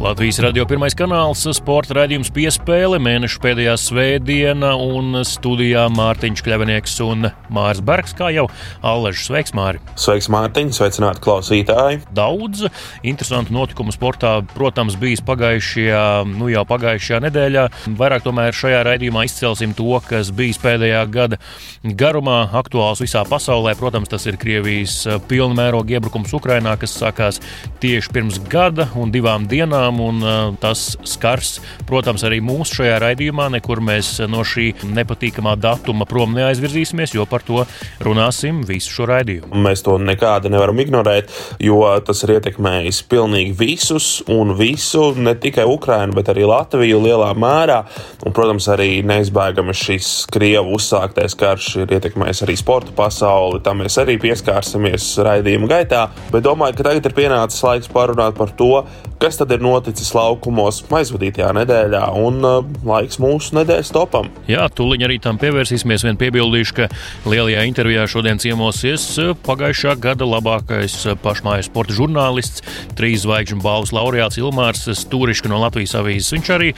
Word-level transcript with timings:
Latvijas 0.00 0.38
radio 0.40 0.64
pirmais 0.64 0.94
kanāls, 0.96 1.42
sporta 1.52 1.92
raidījums 1.98 2.30
piespēle, 2.32 2.96
mēneša 3.04 3.40
pēdējā 3.42 3.74
svētdiena 3.76 4.70
un 4.80 5.18
studijā 5.28 5.82
Mārtiņš 5.92 6.40
Kļavinieks 6.46 6.94
un 7.04 7.28
Mārs 7.52 7.82
Bergs, 7.84 8.14
kā 8.16 8.30
jau 8.32 8.46
Alležs. 8.80 9.26
Sveiks, 9.28 9.52
Māri! 9.52 9.82
Sveiks, 10.00 10.30
Mārtiņ! 10.32 10.70
Sveicināti 10.72 11.20
klausītāji! 11.26 11.98
Daudz 12.16 12.62
interesantu 13.04 13.52
notikumu 13.52 13.92
sportā, 13.92 14.38
protams, 14.54 14.96
bijis 14.96 15.20
pagājušajā, 15.28 16.00
nu 16.32 16.48
jau 16.48 16.64
pagājušajā 16.72 17.20
nedēļā. 17.26 17.66
Vairāk 18.00 18.24
tomēr 18.24 18.56
šajā 18.56 18.80
raidījumā 18.88 19.26
izcelsim 19.28 19.76
to, 19.76 20.00
kas 20.08 20.32
bijis 20.32 20.62
pēdējā 20.64 21.04
gada 21.12 21.40
garumā, 21.84 22.46
aktuāls 22.62 23.04
visā 23.04 23.26
pasaulē. 23.28 23.76
Protams, 23.76 24.08
tas 24.16 24.24
ir 24.32 24.40
Krievijas 24.40 24.96
pilnmēroga 25.28 25.98
iebrukums 25.98 26.32
Ukrainā, 26.40 26.78
kas 26.80 26.96
sākās 26.96 27.44
tieši 27.84 28.16
pirms 28.16 28.40
gada 28.48 28.88
un 28.96 29.12
divām 29.12 29.44
dienām 29.50 29.89
lietām, 29.90 30.00
un 30.00 30.22
uh, 30.22 30.54
tas 30.60 30.96
skars, 31.04 31.60
protams, 31.86 32.22
arī 32.24 32.40
mūsu 32.40 32.80
šajā 32.80 32.98
raidījumā. 33.00 33.50
Nekur 33.56 33.80
mēs 33.80 34.20
no 34.28 34.42
šī 34.44 34.72
nepatīkamā 34.84 35.56
datuma 35.58 36.06
prom 36.06 36.34
neaizvirzīsimies, 36.34 37.14
jo 37.14 37.26
par 37.26 37.42
to 37.42 37.64
runāsim 38.00 38.64
visu 38.66 38.90
šo 38.90 39.08
raidījumu. 39.10 39.54
Mēs 39.60 39.82
to 39.84 39.98
nekādi 39.98 40.50
nevaram 40.50 40.78
ignorēt, 40.80 41.30
jo 41.60 41.82
tas 42.04 42.22
ir 42.24 42.36
ietekmējis 42.38 43.02
pilnīgi 43.10 43.56
visus 43.58 44.22
un 44.28 44.54
visu, 44.56 45.14
ne 45.16 45.34
tikai 45.34 45.66
Ukrainu, 45.68 46.14
bet 46.14 46.30
arī 46.32 46.46
Latviju 46.48 47.00
lielā 47.02 47.32
mērā. 47.34 47.82
Un, 48.26 48.34
protams, 48.36 48.68
arī 48.70 49.02
neizbēgami 49.06 49.74
šis 49.76 50.26
Krievu 50.30 50.76
uzsāktais 50.76 51.36
karš 51.38 51.70
ir 51.84 51.94
ietekmējis 51.96 52.44
arī 52.46 52.56
sporta 52.58 52.94
pasauli. 52.96 53.62
Tam 53.64 53.80
mēs 53.82 53.98
arī 54.00 54.18
pieskārsimies 54.20 55.12
raidījuma 55.24 55.70
gaitā, 55.70 56.06
bet 56.30 56.44
domāju, 56.46 56.78
ka 56.78 56.90
tagad 56.90 57.08
ir 57.08 57.16
pienācis 57.16 57.64
laiks 57.64 57.90
parunāt 57.92 58.36
par 58.38 58.52
to, 58.58 58.84
kas 59.20 59.36
tad 59.36 59.50
ir 59.52 59.60
noticis 59.60 60.14
laukumos 60.16 60.78
aizvadītajā 60.96 61.50
nedēļā, 61.58 62.00
un 62.16 62.40
uh, 62.40 62.68
laiks 62.88 63.18
mūsu 63.20 63.58
nedēļas 63.58 63.92
topam. 63.92 64.30
Jā, 64.48 64.64
tūlīt 64.72 65.04
arī 65.04 65.18
tam 65.20 65.36
pievērsīsimies. 65.40 66.06
Vien 66.08 66.16
piebildīšu, 66.20 66.76
ka 66.78 66.86
lielajā 67.28 67.66
intervijā 67.68 68.06
šodien 68.08 68.40
ciemosies 68.40 69.04
uh, 69.20 69.34
pagājušā 69.44 69.92
gada 70.00 70.24
labākais 70.24 70.96
uh, 71.04 71.18
pašmājas 71.20 71.68
sporta 71.68 71.96
žurnālists, 71.98 72.64
trīs 72.96 73.26
zvaigžņu 73.26 73.60
balvas 73.60 73.92
laureāts 73.92 74.40
Ilmārs 74.40 74.86
Stūrišs 75.02 75.44
no 75.50 75.60
Latvijas 75.60 75.98
avīzes. 76.00 76.32
Viņš 76.32 76.50
arī 76.54 76.70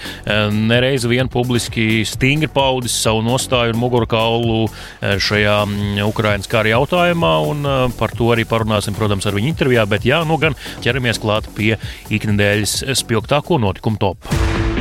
nereiz 0.52 1.04
vien 1.06 1.28
publiski 1.30 2.02
stingri 2.08 2.48
paudis 2.50 2.94
savu 3.04 3.20
nostāju 3.26 3.74
un 3.74 3.80
mugurkaulu 3.82 4.58
šajā 5.02 5.56
mm, 5.66 6.02
Ukraiņas 6.08 6.50
kara 6.50 6.72
jautājumā, 6.72 7.32
un 7.52 7.68
par 7.98 8.14
to 8.16 8.30
arī 8.34 8.46
parunāsim, 8.48 8.96
protams, 8.96 9.26
ar 9.28 9.36
viņu 9.36 9.52
intervijā. 9.52 9.84
Bet 9.90 10.06
jā, 10.08 10.22
nu 10.26 10.38
gan 10.42 10.56
ķeramies 10.84 11.20
klāt 11.22 11.50
pie 11.56 11.74
ikdienas 12.08 12.31
ikdienas 12.32 12.80
spilgtāko 12.98 13.58
notikumu 13.58 14.00
topu. 14.00 14.71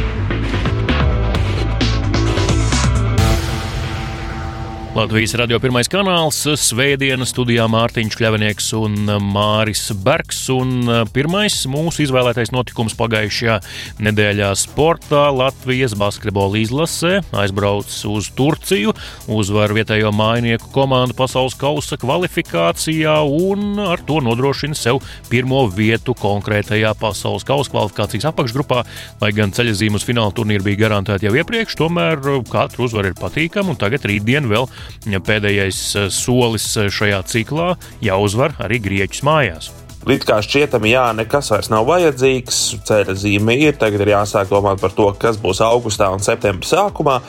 Latvijas 4.92 5.38
radio 5.40 5.56
pirmais 5.64 5.88
kanāls, 5.88 6.36
Svētdienas 6.60 7.32
studijā 7.32 7.64
Mārtiņš 7.72 8.16
Kļavinieks 8.20 8.66
un 8.76 8.98
Māris 9.24 9.86
Bergs. 10.04 10.42
Un 10.52 10.84
pirmais 11.16 11.56
mūsu 11.72 12.04
izvēlētais 12.04 12.52
notikums 12.52 12.98
pagājušajā 13.00 13.56
nedēļā 14.04 14.50
sportā 14.60 15.30
Latvijas 15.32 15.96
basketbola 15.96 16.60
izlasē 16.60 17.22
aizbrauc 17.40 17.88
uz 18.12 18.28
Turciju, 18.36 18.92
uzvar 19.32 19.72
vietējo 19.78 20.12
mājinieku 20.12 20.68
komandu 20.76 21.16
pasaules 21.22 21.56
kausa 21.56 21.96
kvalifikācijā 22.02 23.16
un 23.24 23.80
ar 23.86 24.04
to 24.04 24.20
nodrošina 24.20 24.76
sev 24.76 25.00
pirmo 25.32 25.64
vietu 25.72 26.18
konkrētajā 26.20 26.92
pasaules 27.00 27.48
kausa 27.48 27.72
kvalifikācijas 27.78 28.28
apakšgrupā. 28.34 28.84
Lai 29.24 29.32
gan 29.40 29.56
ceļazīme 29.56 29.96
uz 29.96 30.10
fināla 30.10 30.36
turnīru 30.36 30.68
bija 30.68 30.84
garantēta 30.84 31.30
jau 31.30 31.36
iepriekš, 31.40 31.80
tomēr 31.80 32.20
katra 32.52 32.90
uzvara 32.90 33.16
ir 33.16 33.20
patīkama 33.24 33.72
un 33.72 33.80
tagad 33.80 34.12
rītdien 34.12 34.52
vēl 34.52 34.68
pēdējais 35.06 35.80
eh, 35.96 36.10
solis 36.14 36.66
eh, 36.78 36.90
šajā 36.92 37.22
ciklā 37.30 37.76
jāuzvar 38.04 38.58
arī 38.62 38.82
Grieķis 38.84 39.24
mājās. 39.28 39.72
Līdz 40.10 40.26
kā 40.26 40.40
šķietami, 40.42 40.96
jā, 40.96 41.04
nekas 41.14 41.52
vairs 41.54 41.70
nav 41.70 41.86
vajadzīgs, 41.86 42.62
ceļa 42.90 43.14
zīme 43.22 43.54
ir, 43.62 43.76
tagad 43.78 44.02
ir 44.02 44.16
jāsāk 44.16 44.50
domāt 44.50 44.82
par 44.82 44.96
to, 44.98 45.12
kas 45.22 45.38
būs 45.38 45.62
augustā 45.62 46.08
un 46.10 46.24
septembrī 46.26 46.66
sākumā, 46.66 47.20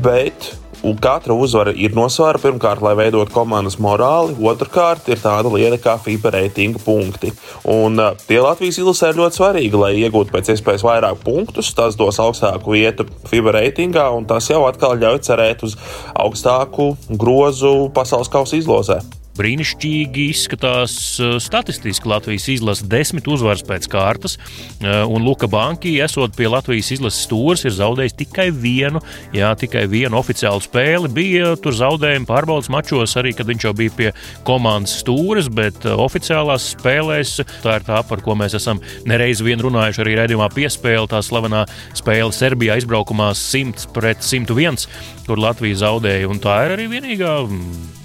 bet 0.00 0.54
katra 1.00 1.34
uzvara 1.34 1.72
ir 1.72 1.94
nosvara 1.96 2.40
pirmkārt, 2.42 2.82
lai 2.84 2.92
veidotu 2.98 3.32
komandas 3.32 3.78
morāli, 3.80 4.36
otrkārt 4.44 5.08
ir 5.08 5.22
tāda 5.22 5.52
lieta 5.54 5.80
kā 5.80 5.96
FIBA 6.02 6.34
reitinga 6.36 6.82
punkti. 6.84 7.32
Un 7.70 8.00
tie 8.28 8.40
Latvijas 8.44 8.82
izlasē 8.82 9.12
ir 9.12 9.20
ļoti 9.22 9.40
svarīgi, 9.40 9.80
lai 9.80 9.92
iegūtu 10.02 10.34
pēc 10.34 10.52
iespējas 10.54 10.84
vairāk 10.84 11.24
punktus. 11.24 11.72
Tas 11.74 11.96
dos 11.96 12.20
augstāku 12.20 12.76
vietu 12.76 13.08
FIBA 13.30 13.58
reitingā, 13.60 14.08
un 14.12 14.28
tas 14.28 14.50
jau 14.52 14.64
atkal 14.68 14.98
ļauj 15.00 15.24
cerēt 15.24 15.64
uz 15.66 15.78
augstāku 16.12 16.92
grozu 17.08 17.76
pasaules 17.96 18.32
kausa 18.32 18.60
izlozē. 18.60 19.00
Brīnišķīgi 19.34 20.28
izskatās 20.30 20.94
eh, 21.18 21.36
statistiski 21.42 22.10
Latvijas 22.10 22.46
izlases 22.52 22.86
desmit 22.86 23.26
uzvaras 23.30 23.64
pēc 23.66 23.88
kārtas, 23.90 24.36
eh, 24.38 25.02
un 25.10 25.26
Luka 25.26 25.48
Banki, 25.50 25.96
esot 26.04 26.36
pie 26.38 26.46
Latvijas 26.50 26.92
izlases 26.94 27.24
stūres, 27.26 27.64
ir 27.66 27.74
zaudējis 27.74 28.14
tikai 28.20 28.48
vienu, 28.54 29.02
jā, 29.34 29.50
tikai 29.58 29.86
vienu 29.90 30.20
oficiālu 30.20 30.62
spēli. 30.62 31.10
Bija 31.14 31.54
tur 31.58 31.74
zaudējumi 31.74 32.28
pārbaudas 32.28 32.70
mačos, 32.70 33.16
arī 33.18 33.34
kad 33.34 33.50
viņš 33.50 33.66
jau 33.66 33.74
bija 33.74 33.96
pie 33.98 34.12
komandas 34.46 35.00
stūres, 35.02 35.50
bet 35.50 35.82
eh, 35.82 35.98
oficiālās 36.06 36.70
spēlēs 36.76 37.40
tā 37.64 37.80
ir 37.80 37.88
tā, 37.90 38.04
par 38.06 38.22
ko 38.22 38.38
mēs 38.38 38.54
esam 38.60 38.82
nereiz 39.10 39.42
vien 39.42 39.58
runājuši 39.58 40.04
arī 40.04 40.14
redzamā 40.20 40.46
piespēle, 40.54 41.10
tā 41.10 41.24
slavenā 41.26 41.64
spēle 41.98 42.30
Serbijā 42.34 42.78
izbraukumā 42.78 43.32
100 43.34 43.90
pret 43.96 44.22
101, 44.22 44.86
kur 45.26 45.42
Latvija 45.42 45.82
zaudēja, 45.82 46.30
un 46.30 46.38
tā 46.42 46.60
ir 46.68 46.78
arī 46.78 46.88
vienīgā 46.92 47.34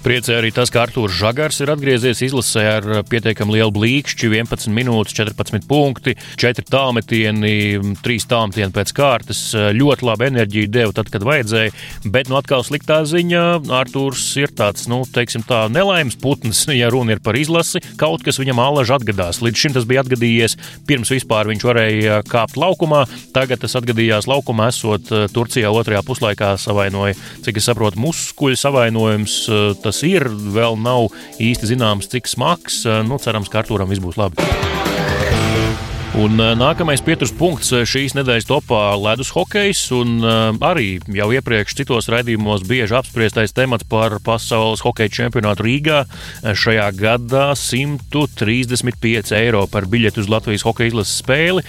Priecē 0.00 0.38
arī 0.38 0.48
tas, 0.48 0.70
ka 0.72 0.80
Arthurs 0.86 1.12
Žagars 1.12 1.58
ir 1.60 1.70
atgriezies 1.74 2.22
izlasē 2.24 2.62
ar 2.70 2.86
pietiekami 3.04 3.58
lielu 3.58 3.72
blīkšķi, 3.76 4.30
11 4.32 4.72
minūtes, 4.72 5.12
14 5.18 5.66
punkti, 5.68 6.14
4 6.40 6.64
tālmetieni, 6.72 7.52
3 8.00 8.26
tālmetieni 8.30 8.72
pēc 8.72 8.94
kārtas. 8.96 9.42
Ļoti 9.76 10.06
labu 10.08 10.24
enerģiju 10.30 10.70
deva 10.72 10.94
tad, 10.96 11.10
kad 11.12 11.26
vajadzēja, 11.28 11.74
bet 12.14 12.30
nu 12.32 12.38
atkal 12.38 12.64
sliktā 12.64 13.02
ziņa 13.04 13.42
Arthurs 13.76 14.24
ir 14.40 14.54
tāds, 14.56 14.86
nu, 14.88 15.02
teiksim 15.04 15.44
tā, 15.44 15.66
nelaimes 15.68 16.16
putns, 16.22 16.62
ja 16.72 16.88
runa 16.88 17.18
ir 17.18 17.20
par 17.20 17.36
izlasi. 17.36 17.84
Kaut 18.00 18.24
kas 18.24 18.40
viņam 18.40 18.64
alaži 18.64 18.96
atgadās. 18.96 19.42
Līdz 19.44 19.64
šim 19.66 19.76
tas 19.76 19.88
bija 19.90 20.00
atgadījies 20.06 20.56
pirms 20.88 21.12
vispār 21.12 21.52
viņš 21.52 21.68
varēja 21.68 22.22
kāpt 22.30 22.56
laukumā. 22.56 23.04
Tagad 23.36 23.60
tas 23.66 23.76
atgadījās 23.76 24.30
laukumā, 24.32 24.72
esot 24.72 25.12
Turcijā 25.36 25.68
otrajā 25.76 26.00
puslaikā 26.08 26.54
savainoja, 26.56 27.20
cik 27.44 27.60
es 27.60 27.68
saprotu, 27.68 28.00
muskuļu 28.00 28.56
savainojums 28.64 29.38
tas 29.90 30.04
ir, 30.06 30.28
vēl 30.30 30.78
nav 30.80 31.10
īsti 31.42 31.74
zināms, 31.74 32.10
cik 32.12 32.30
smags. 32.30 32.84
Nu, 33.06 33.18
cerams, 33.22 33.50
ka 33.50 33.64
Arturam 33.64 33.90
viss 33.90 34.02
būs 34.02 34.20
labi. 34.20 34.50
Un 36.18 36.34
nākamais 36.58 36.98
pieturas 37.06 37.30
punkts 37.38 37.68
šīs 37.86 38.16
nedēļas 38.18 38.48
topā- 38.48 38.80
ledus 39.04 39.30
hokejs. 39.30 39.92
Un 39.94 40.18
arī 40.58 40.98
jau 41.06 41.28
iepriekš 41.30 41.76
citos 41.78 42.10
raidījumos 42.10 42.66
bieži 42.66 42.98
apspriestais 42.98 43.54
temats 43.54 43.86
par 43.88 44.18
pasaules 44.18 44.82
hokeja 44.82 45.08
čempionātu 45.08 45.62
Rīgā. 45.62 46.04
Šajā 46.42 46.90
gadā 46.98 47.54
135 47.54 49.30
eiro 49.30 49.68
par 49.70 49.86
biļeti 49.86 50.18
uz 50.18 50.28
Latvijas 50.28 50.66
hokeja 50.66 50.90
izlases 50.90 51.22
spēli 51.22 51.62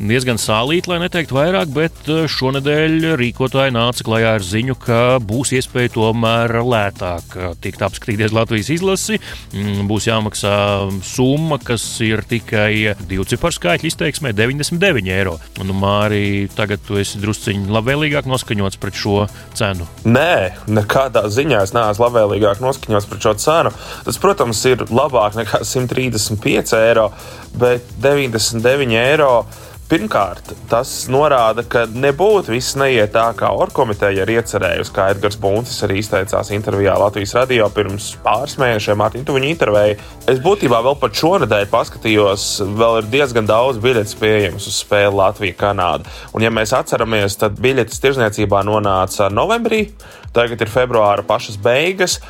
diezgan 0.00 0.38
sālīti, 0.40 0.88
lai 0.88 0.98
neteiktu 1.02 1.36
vairāk, 1.36 1.72
bet 1.74 2.08
eh, 2.08 2.24
šonadēļ 2.30 3.18
rīkotāji 3.20 3.74
nāca 3.76 4.06
klajā 4.06 4.32
ar 4.38 4.44
ziņu, 4.44 4.76
ka 4.80 5.00
būs 5.24 5.52
iespēja 5.58 5.92
tomēr 5.96 6.54
lētāk 6.64 7.36
eh, 7.36 7.50
tikt 7.60 7.84
apskatīties 7.84 8.34
Latvijas 8.36 8.70
izlasi. 8.72 9.20
Mm, 9.52 9.84
būs 9.90 10.08
jāmaksā 10.08 10.54
summa, 11.04 11.60
kas 11.62 11.84
ir 12.06 12.24
tikai 12.28 12.96
divu 13.10 13.26
ciparu 13.28 13.58
skaitļu 13.80 13.88
izteiksmē- 13.88 14.32
99 14.34 15.08
eiro. 15.08 15.38
Nu, 15.64 15.72
Mārī, 15.72 16.48
tagad 16.54 16.80
tu 16.86 16.96
esi 16.96 17.18
drusciņš 17.18 17.70
labvēlīgāk 17.70 18.26
noskaņots 18.26 18.78
pret 18.78 18.94
šo 18.94 19.28
cenu. 19.54 19.86
Nē, 20.04 20.52
nekādā 20.68 21.24
ziņā 21.28 21.62
es 21.62 21.72
neesmu 21.72 22.04
labvēlīgāk 22.04 22.60
noskaņots 22.60 23.08
pret 23.08 23.20
šo 23.20 23.34
cenu. 23.34 23.72
Tas, 24.04 24.18
protams, 24.18 24.64
ir 24.66 24.76
labāk 24.90 25.34
nekā 25.34 25.64
135 25.64 26.72
eiro, 26.76 27.12
bet 27.56 27.82
99 28.00 28.92
eiro 28.92 29.46
Pirmkārt, 29.90 30.52
tas 30.70 30.90
norāda, 31.10 31.64
ka 31.66 31.80
nebūtu 31.90 32.52
viss 32.52 32.76
neiet 32.78 33.10
tā, 33.10 33.24
kā 33.34 33.48
orkomiteja 33.58 34.22
ir 34.22 34.30
iecerējusi, 34.36 34.92
kā 34.94 35.08
Edgars 35.10 35.34
Buncis 35.42 35.82
arī 35.82 35.96
izteicās 35.98 36.52
intervijā 36.54 36.92
Latvijas 36.94 37.32
radio 37.34 37.66
pirms 37.74 38.12
pāris 38.22 38.54
mēnešiem. 38.62 39.00
Mārtiņ, 39.00 39.24
tu 39.26 39.34
viņu 39.34 39.48
intervēji. 39.50 39.96
Es 40.30 40.38
būtībā 40.44 40.78
vēl 40.86 40.94
pat 41.00 41.18
šonadēļ 41.18 41.66
paskatījos, 41.72 42.44
vēl 42.78 43.00
ir 43.00 43.08
diezgan 43.16 43.50
daudz 43.50 43.82
biļetes 43.82 44.14
pieejamas 44.20 44.68
uz 44.70 44.78
spēli 44.78 45.18
Latvija-Kanāda. 45.24 46.06
Un, 46.38 46.46
ja 46.46 46.54
mēs 46.54 46.70
atceramies, 46.78 47.40
tad 47.42 47.58
biļetes 47.58 47.98
tirzniecībā 48.06 48.62
nonāca 48.70 49.26
novembrī, 49.34 49.88
tagad 50.30 50.62
ir 50.62 50.70
februāra 50.70 51.26
pašas 51.26 51.58
beigas. 51.58 52.20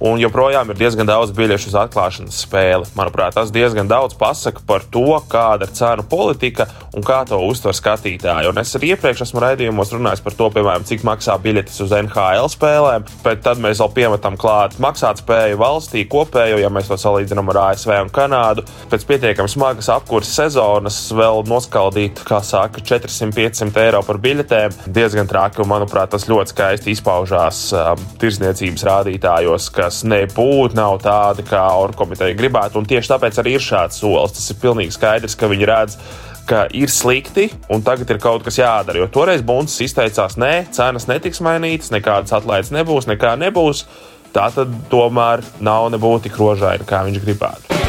Un 0.00 0.20
joprojām 0.20 0.70
ir 0.70 0.78
diezgan 0.80 1.08
daudz 1.08 1.32
biļešu 1.36 1.70
uz 1.70 1.76
atklāšanas 1.80 2.40
spēli. 2.44 2.88
Manuprāt, 2.98 3.36
tas 3.36 3.52
diezgan 3.54 3.88
daudz 3.90 4.16
pasaka 4.18 4.62
par 4.66 4.84
to, 4.92 5.08
kāda 5.30 5.68
ir 5.68 5.74
cenu 5.76 6.04
politika 6.10 6.68
un 6.96 7.04
kā 7.06 7.22
to 7.28 7.38
uztver 7.44 7.76
skatītāji. 7.76 8.50
Un 8.50 8.60
es 8.60 8.72
arī 8.76 8.92
iepriekš 8.94 9.26
esmu 9.26 9.42
raidījumos 9.44 9.92
runājis 9.94 10.22
par 10.24 10.36
to, 10.36 10.48
piemēram, 10.54 10.86
cik 10.88 11.04
maksā 11.06 11.36
biļetes 11.42 11.82
uz 11.84 11.94
NHL 11.96 12.50
spēlēm, 12.52 13.06
bet 13.24 13.42
tad 13.44 13.60
mēs 13.62 13.82
vēl 13.82 13.92
piemetam 13.96 14.38
klāt 14.40 14.78
maksātspēju 14.82 15.60
valstī 15.60 16.06
kopējo, 16.10 16.60
ja 16.62 16.70
mēs 16.72 16.90
to 16.90 16.98
salīdzinām 17.00 17.52
ar 17.52 17.62
ASV 17.66 17.94
un 18.06 18.12
Kanādu. 18.16 18.64
Pēc 18.92 19.06
pietiekami 19.08 19.52
smagas 19.52 19.90
apkurses 19.92 20.36
sezonas 20.40 20.98
vēl 21.16 21.44
noskaldīt, 21.48 22.22
kā 22.26 22.40
saka, 22.44 22.84
400-500 22.84 23.84
eiro 23.84 24.02
par 24.06 24.20
biļetēm. 24.22 24.80
Diezgan 24.96 25.28
traki, 25.30 25.62
un 25.64 25.72
manuprāt, 25.72 26.12
tas 26.14 26.28
ļoti 26.30 26.54
skaisti 26.54 26.94
izpaužās 26.96 27.62
um, 27.76 28.06
tirzniecības 28.22 28.86
rādītājos, 28.88 29.68
kas 29.86 30.02
nebūtu 30.06 30.76
nav 30.76 30.98
tādi, 31.04 31.44
kā 31.46 31.62
orkomiteja 31.78 32.34
gribētu. 32.38 32.80
Un 32.80 32.88
tieši 32.90 33.12
tāpēc 33.12 33.38
arī 33.42 33.56
ir 33.56 33.64
šāds 33.64 34.00
solis. 34.02 34.34
Tas 34.34 34.50
ir 34.50 34.58
pilnīgi 34.62 34.96
skaidrs, 34.96 35.38
ka 35.38 35.50
viņi 35.52 35.68
redz, 35.70 35.96
ka 36.46 36.64
ir 36.74 36.90
slikti 36.92 37.48
un 37.72 37.84
tagad 37.86 38.10
ir 38.10 38.20
kaut 38.22 38.46
kas 38.46 38.58
jādara. 38.58 39.02
Jo 39.02 39.08
toreiz 39.12 39.44
Bunts 39.46 39.78
izteicās, 39.82 40.38
nē, 40.40 40.68
cenas 40.74 41.08
netiks 41.10 41.42
mainītas, 41.44 41.92
nekādas 41.94 42.34
atlaides 42.38 42.74
nebūs, 42.74 43.10
nekā 43.10 43.36
nebūs. 43.46 43.86
Tā 44.34 44.50
tad 44.52 44.72
tomēr 44.92 45.44
nav 45.64 45.88
nebūtu 45.94 46.26
tik 46.26 46.40
rožaina, 46.42 46.86
kā 46.86 47.06
viņš 47.06 47.22
gribētu. 47.24 47.82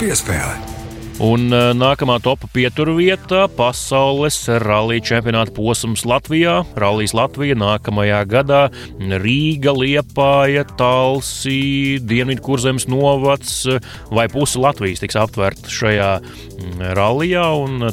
Piespēle. 0.00 0.73
Un 1.22 1.46
uh, 1.54 1.68
nākamā 1.78 2.16
topa 2.18 2.48
pieturvieta- 2.50 3.44
pasaules 3.58 4.34
rallija 4.64 5.04
čempionāta 5.12 5.54
posms 5.54 6.02
Latvijā. 6.02 6.64
Rallijas 6.74 7.14
Latvija 7.14 7.54
nākamajā 7.54 8.24
gadā- 8.26 8.62
Rīga, 9.22 9.70
Liepāja, 9.70 10.64
Talsī, 10.74 12.00
Dienvidkurzemes 12.02 12.88
novads 12.90 13.68
vai 14.10 14.26
puse 14.26 14.58
Latvijas 14.58 14.98
tiks 14.98 15.14
aptverta 15.14 15.70
šajā 15.70 16.18
rallijā. 16.98 17.44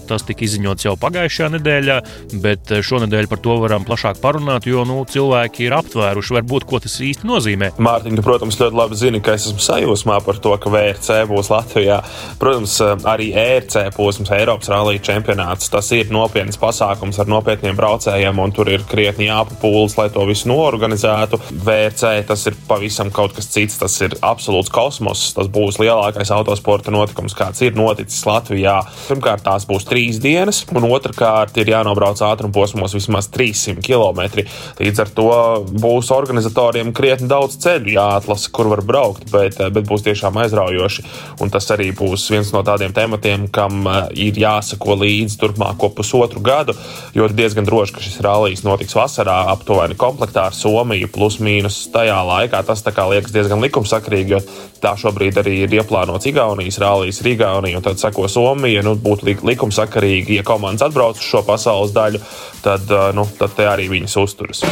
Tas 0.07 0.25
tika 0.25 0.45
izziņots 0.45 0.85
jau 0.88 0.95
pagājušajā 0.97 1.50
nedēļā, 1.57 1.97
bet 2.41 2.73
šonadēļ 2.81 3.29
par 3.29 3.41
to 3.44 3.57
varam 3.62 3.85
plašāk 3.85 4.21
parunāt, 4.23 4.65
jo 4.65 4.83
nu, 4.88 5.03
cilvēki 5.06 5.68
ir 5.68 5.77
aptvēruši, 5.77 6.35
varbūt, 6.39 6.65
ko 6.65 6.79
tas 6.79 6.97
īsti 6.97 7.27
nozīmē. 7.27 7.71
Mārtiņa, 7.77 8.18
tu, 8.18 8.25
protams, 8.25 8.59
ļoti 8.62 8.79
labi 8.81 9.00
zini, 9.00 9.21
ka 9.21 9.38
es 9.38 9.47
esmu 9.50 9.62
sajūsmā 9.62 10.21
par 10.25 10.41
to, 10.41 10.56
ka 10.57 10.73
VRC 10.73 11.21
būs 11.29 11.51
Latvijā. 11.53 12.01
Protams, 12.41 12.79
arī 13.11 13.31
ERC 13.37 13.91
posms, 13.95 14.31
Eiropas 14.35 14.69
rallija 14.71 15.03
čempionāts. 15.11 15.69
Tas 15.71 15.91
ir 15.95 16.11
nopietns 16.13 16.59
pasākums 16.61 17.19
ar 17.21 17.29
nopietniem 17.31 17.77
braucējiem, 17.77 18.39
un 18.41 18.53
tur 18.55 18.69
ir 18.71 18.85
krietni 18.89 19.29
jāpapūlas, 19.29 19.97
lai 19.99 20.07
to 20.13 20.25
visu 20.29 20.49
norganizētu. 20.51 21.39
VRC 21.51 22.13
tas 22.29 22.45
ir 22.49 22.57
pavisam 22.67 23.11
kaut 23.13 23.35
kas 23.37 23.49
cits. 23.51 23.79
Tas 23.81 23.97
ir 24.05 24.15
absolūts 24.21 24.71
kosmos. 24.73 25.23
Tas 25.35 25.49
būs 25.51 25.79
lielākais 25.81 26.31
autosporta 26.35 26.93
notikums, 26.93 27.35
kāds 27.37 27.63
ir 27.65 27.77
noticis 27.77 28.25
Latvijā. 28.27 28.77
Pirmkārt, 29.07 29.45
tās 29.47 29.67
būs 29.69 29.87
trīs 29.89 30.19
dienas, 30.23 30.63
un 30.75 30.87
otrkārt 30.89 31.57
ir 31.61 31.71
jānobrauc 31.73 32.21
ātruma 32.25 32.55
posmos 32.55 32.95
vismaz 32.97 33.29
300 33.33 33.81
km. 33.85 34.45
Līdz 34.81 35.03
ar 35.03 35.13
to 35.15 35.29
būs 35.71 36.11
organizatoriem 36.15 36.93
krietni 36.95 37.29
daudz 37.31 37.57
ceļu 37.63 37.95
jāatlasa, 37.95 38.51
kur 38.53 38.71
var 38.71 38.83
braukt, 38.85 39.27
bet, 39.33 39.59
bet 39.73 39.87
būs 39.87 40.05
tiešām 40.07 40.37
aizraujoši. 40.43 41.05
Un 41.41 41.53
tas 41.53 41.69
arī 41.73 41.91
būs 41.95 42.27
viens 42.33 42.51
no 42.55 42.63
tādiem 42.67 42.93
tematiem, 43.01 43.48
kam 43.53 43.86
uh, 43.88 44.03
ir 44.13 44.38
jāsako 44.38 44.95
līdzi 45.01 45.39
turpmāko 45.42 45.89
pusotru 45.95 46.42
gadu, 46.44 46.75
jo 47.15 47.25
ir 47.25 47.36
diezgan 47.36 47.65
droši, 47.68 47.95
ka 47.95 48.03
šis 48.03 48.19
rallijs 48.25 48.63
notiks 48.65 48.95
vasarā 48.98 49.42
aptuveni 49.53 49.98
komplektā 50.00 50.48
ar 50.50 50.57
Somiju, 50.57 51.09
plus 51.13 51.39
mīnus 51.42 51.83
tajā 51.94 52.19
laikā. 52.27 52.62
Tas 52.68 52.86
liekas 52.86 53.33
diezgan 53.33 53.63
likumsakrīgi, 53.63 54.36
jo 54.36 54.42
tā 54.83 54.94
šobrīd 55.00 55.39
arī 55.42 55.57
ir 55.65 55.77
ieplānots 55.81 56.30
Igaunijas 56.30 56.80
rallijs, 56.81 57.21
Igaunija, 57.25 57.80
un 57.80 57.86
tad 57.86 58.01
sako 58.01 58.27
Somija. 58.31 58.83
Nu, 58.86 58.95
būtu 58.95 59.31
likumsakarīgi, 59.47 60.39
ja 60.39 60.47
komandas 60.47 60.86
atbrauc 60.89 61.19
uz 61.19 61.25
šo 61.25 61.44
pasaules 61.47 61.95
daļu, 61.95 62.21
tad, 62.65 62.86
uh, 62.92 63.09
nu, 63.18 63.25
tad 63.39 63.57
te 63.57 63.69
arī 63.69 63.89
viņas 63.92 64.19
uzturas. 64.21 64.65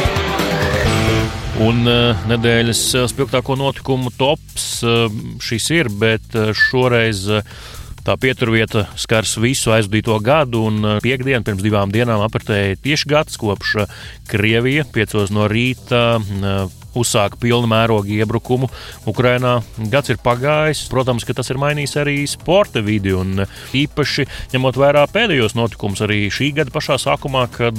Un 1.60 1.82
uh, 1.84 2.22
nedēļas 2.30 2.84
spilgtāko 3.10 3.58
notikumu 3.60 4.12
tops 4.16 4.70
šis 5.44 5.66
ir, 5.76 5.90
bet 6.00 6.32
šoreiz 6.56 7.26
Tā 8.10 8.16
pieturvieta 8.18 8.88
skars 8.98 9.36
visu 9.38 9.70
aizvadīto 9.70 10.16
gadu, 10.26 10.64
un 10.66 10.80
uh, 10.82 10.96
piekdienu 10.98 11.46
pirms 11.46 11.62
divām 11.62 11.92
dienām 11.94 12.24
apritēja 12.24 12.80
tieši 12.82 13.06
gads 13.06 13.38
kopš 13.38 13.74
uh, 13.84 13.92
Krievija 14.26 14.82
piecos 14.90 15.30
no 15.30 15.46
rīta 15.46 16.00
uh, 16.18 16.79
uzsāka 16.98 17.38
pilnu 17.40 17.68
mērogu 17.70 18.14
iebrukumu 18.18 18.68
Ukrajinā. 19.10 19.58
Gads 19.92 20.12
ir 20.12 20.20
pagājis. 20.22 20.86
Protams, 20.90 21.26
ka 21.26 21.36
tas 21.36 21.50
ir 21.52 21.60
mainījis 21.60 21.96
arī 22.00 22.16
sporta 22.30 22.82
vidi. 22.84 23.12
Un 23.16 23.44
īpaši 23.76 24.26
ņemot 24.54 24.78
vērā 24.80 25.04
pēdējos 25.12 25.56
notikumus 25.58 26.02
arī 26.06 26.22
šī 26.32 26.50
gada 26.58 26.74
pašā 26.74 26.98
sākumā, 27.00 27.46
kad 27.54 27.78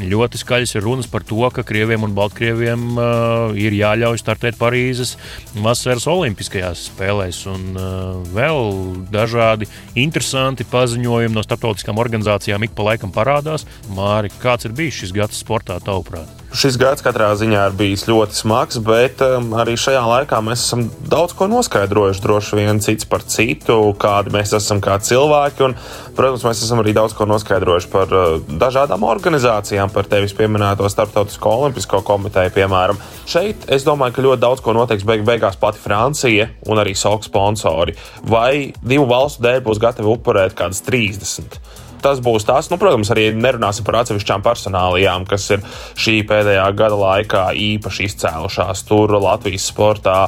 ļoti 0.00 0.40
skaļas 0.42 0.76
ir 0.76 0.86
runas 0.86 1.10
par 1.10 1.26
to, 1.26 1.42
ka 1.52 1.66
Krieviem 1.66 2.06
un 2.06 2.14
Baltkrieviem 2.16 2.86
uh, 2.96 3.56
ir 3.58 3.76
jāļauj 3.76 4.20
startēt 4.22 4.58
Parīzes 4.60 5.16
vasaras 5.64 6.08
Olimpiskajās 6.10 6.88
spēlēs. 6.90 7.42
Un 7.52 7.76
uh, 7.76 8.22
vēl 8.36 8.72
dažādi 9.12 9.68
interesanti 9.98 10.66
paziņojumi 10.70 11.36
no 11.36 11.44
starptautiskām 11.46 12.00
organizācijām 12.02 12.66
ik 12.66 12.74
pa 12.76 12.90
laikam 12.90 13.14
parādās. 13.14 13.66
Māri, 13.96 14.32
kāds 14.42 14.68
ir 14.68 14.76
bijis 14.76 15.02
šis 15.02 15.16
gads 15.16 15.44
sportā, 15.44 15.80
tavuprāt? 15.82 16.45
Šis 16.56 16.78
gads 16.80 17.02
katrā 17.04 17.26
ziņā 17.36 17.66
ir 17.68 17.74
bijis 17.76 18.06
ļoti 18.08 18.38
smags, 18.38 18.78
bet 18.80 19.20
um, 19.20 19.50
arī 19.60 19.74
šajā 19.76 20.00
laikā 20.08 20.38
mēs 20.40 20.62
esam 20.64 20.86
daudz 21.12 21.34
ko 21.36 21.50
noskaidrojuši. 21.52 22.22
Droši 22.24 22.56
vien 22.56 22.80
cits 22.80 23.04
par 23.10 23.26
citu, 23.28 23.76
kādi 24.00 24.32
mēs 24.32 24.54
esam 24.56 24.80
kā 24.80 24.94
cilvēki. 25.04 25.66
Un, 25.66 25.74
protams, 26.16 26.46
mēs 26.48 26.64
esam 26.64 26.80
arī 26.80 26.94
daudz 26.96 27.12
ko 27.18 27.28
noskaidrojuši 27.28 27.92
par 27.92 28.16
uh, 28.16 28.38
dažādām 28.48 29.04
organizācijām, 29.04 29.92
par 29.92 30.08
tevis 30.08 30.32
pieminēto 30.38 30.88
Startautisko 30.88 31.52
olimpisko 31.58 32.00
komiteju, 32.08 32.54
piemēram. 32.56 33.04
Šeit 33.28 33.68
es 33.76 33.84
domāju, 33.84 34.16
ka 34.16 34.28
ļoti 34.30 34.46
daudz 34.48 34.64
ko 34.64 34.78
noteiks 34.78 35.04
beig 35.04 35.28
beigās 35.28 35.60
pati 35.60 35.82
Francija 35.84 36.48
un 36.64 36.80
arī 36.80 36.96
SOK 36.96 37.28
sponsori. 37.28 37.98
Vai 38.24 38.70
divu 38.80 39.04
valstu 39.12 39.44
dēļ 39.44 39.60
būs 39.68 39.82
gatavi 39.84 40.08
upurēt 40.16 40.56
kādas 40.56 40.80
30? 40.88 41.60
Tas 42.06 42.22
būs 42.22 42.46
tas. 42.46 42.70
Nu, 42.70 42.78
protams, 42.80 43.10
arī 43.14 43.28
nerunāsim 43.34 43.86
par 43.86 44.00
atsevišķām 44.02 44.44
personālijām, 44.46 45.26
kas 45.28 45.48
ir 45.56 45.64
šī 45.98 46.20
pēdējā 46.28 46.68
gada 46.78 47.00
laikā 47.00 47.48
īpaši 47.66 48.06
izcēlušās 48.10 48.86
tur 48.86 49.18
Latvijas 49.18 49.66
sportā. 49.72 50.20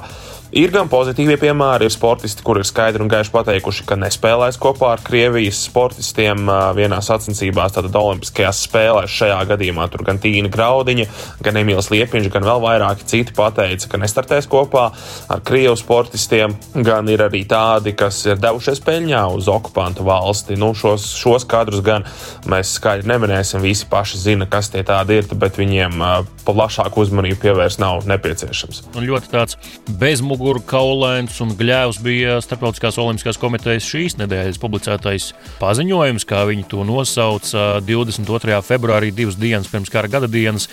Ir 0.48 0.70
gan 0.72 0.88
pozitīvie 0.88 1.34
piemēri, 1.36 1.84
ir 1.84 1.92
sportisti, 1.92 2.40
kuri 2.40 2.62
ir 2.62 2.66
skaidri 2.68 3.04
un 3.04 3.10
gaiši 3.12 3.32
pateikuši, 3.34 3.82
ka 3.84 3.98
nespēlēs 4.00 4.56
kopā 4.56 4.94
ar 4.94 5.02
Krievijas 5.04 5.58
sportistiem 5.66 6.48
vienā 6.72 7.02
sacensībās, 7.04 7.74
tātad 7.76 7.98
Olimpiskajās 8.00 8.62
spēlēs. 8.64 9.12
Šajā 9.12 9.42
gadījumā 9.50 9.84
tur 9.92 10.06
gan 10.06 10.16
Tīna 10.22 10.48
Graudiņa, 10.48 11.04
gan 11.44 11.58
Emīls 11.60 11.90
Liepiņš, 11.92 12.30
gan 12.32 12.48
vēl 12.48 12.62
vairāki 12.64 13.04
citi 13.10 13.34
pateica, 13.36 13.90
ka 13.92 14.00
nestartēs 14.00 14.48
kopā 14.48 14.86
ar 15.28 15.42
Krievu 15.44 15.76
sportistiem. 15.76 16.56
Gan 16.72 17.12
ir 17.12 17.26
arī 17.26 17.42
tādi, 17.44 17.92
kas 17.92 18.22
ir 18.30 18.40
devušies 18.40 18.80
peļņā 18.88 19.26
uz 19.36 19.52
okupantu 19.52 20.08
valsti. 20.08 20.56
Nu, 20.56 20.72
šos, 20.72 21.10
šos 21.20 21.44
kadrus 21.44 21.84
gan 21.84 22.08
mēs 22.48 22.72
skaidri 22.80 23.12
neminēsim, 23.12 23.60
visi 23.60 23.84
paši 23.92 24.24
zina, 24.24 24.48
kas 24.48 24.72
tie 24.72 24.80
tādi 24.80 25.20
ir, 25.20 25.28
bet 25.36 25.60
viņiem 25.60 26.00
plašāku 26.48 27.04
uzmanību 27.04 27.42
pievērst 27.44 27.84
nav 27.84 28.08
nepieciešams. 28.08 28.86
Un 28.96 29.04
ļoti 29.04 29.34
tāds 29.36 29.60
bezmugurīgs 29.92 30.37
muguru 30.38 30.60
kaulains 30.62 31.40
un 31.42 31.50
gļēvs 31.58 31.98
bija 32.04 32.36
Startautiskās 32.44 32.98
Olimpiskās 33.02 33.40
komitejas 33.42 33.86
šīs 33.88 34.14
nedēļas 34.20 34.60
publicētais 34.62 35.32
paziņojums, 35.58 36.26
kā 36.28 36.44
viņi 36.46 36.66
to 36.70 36.84
nosauca 36.86 37.80
22. 37.82 38.60
februārī, 38.62 39.10
divas 39.14 39.38
dienas 39.40 39.66
pirms 39.72 39.90
kara 39.90 40.10
gada 40.12 40.30
dienas. 40.30 40.68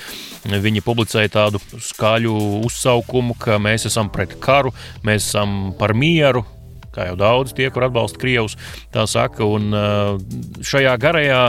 Viņi 0.46 0.86
publicēja 0.86 1.34
tādu 1.34 1.62
skaļu 1.82 2.36
uzsaukumu, 2.68 3.34
ka 3.42 3.58
mēs 3.58 3.88
esam 3.90 4.12
pret 4.14 4.38
karu, 4.44 4.76
mēs 5.08 5.32
esam 5.32 5.74
par 5.80 5.96
mieru, 5.98 6.46
kā 6.96 7.10
jau 7.10 7.18
daudz 7.20 7.54
tie, 7.56 7.70
kur 7.74 7.86
atbalsta 7.88 8.20
Krievus, 8.22 8.56
tā 8.94 9.06
saka. 9.10 9.46
Un 9.46 9.74
šajā 10.66 10.96
garajā 11.02 11.42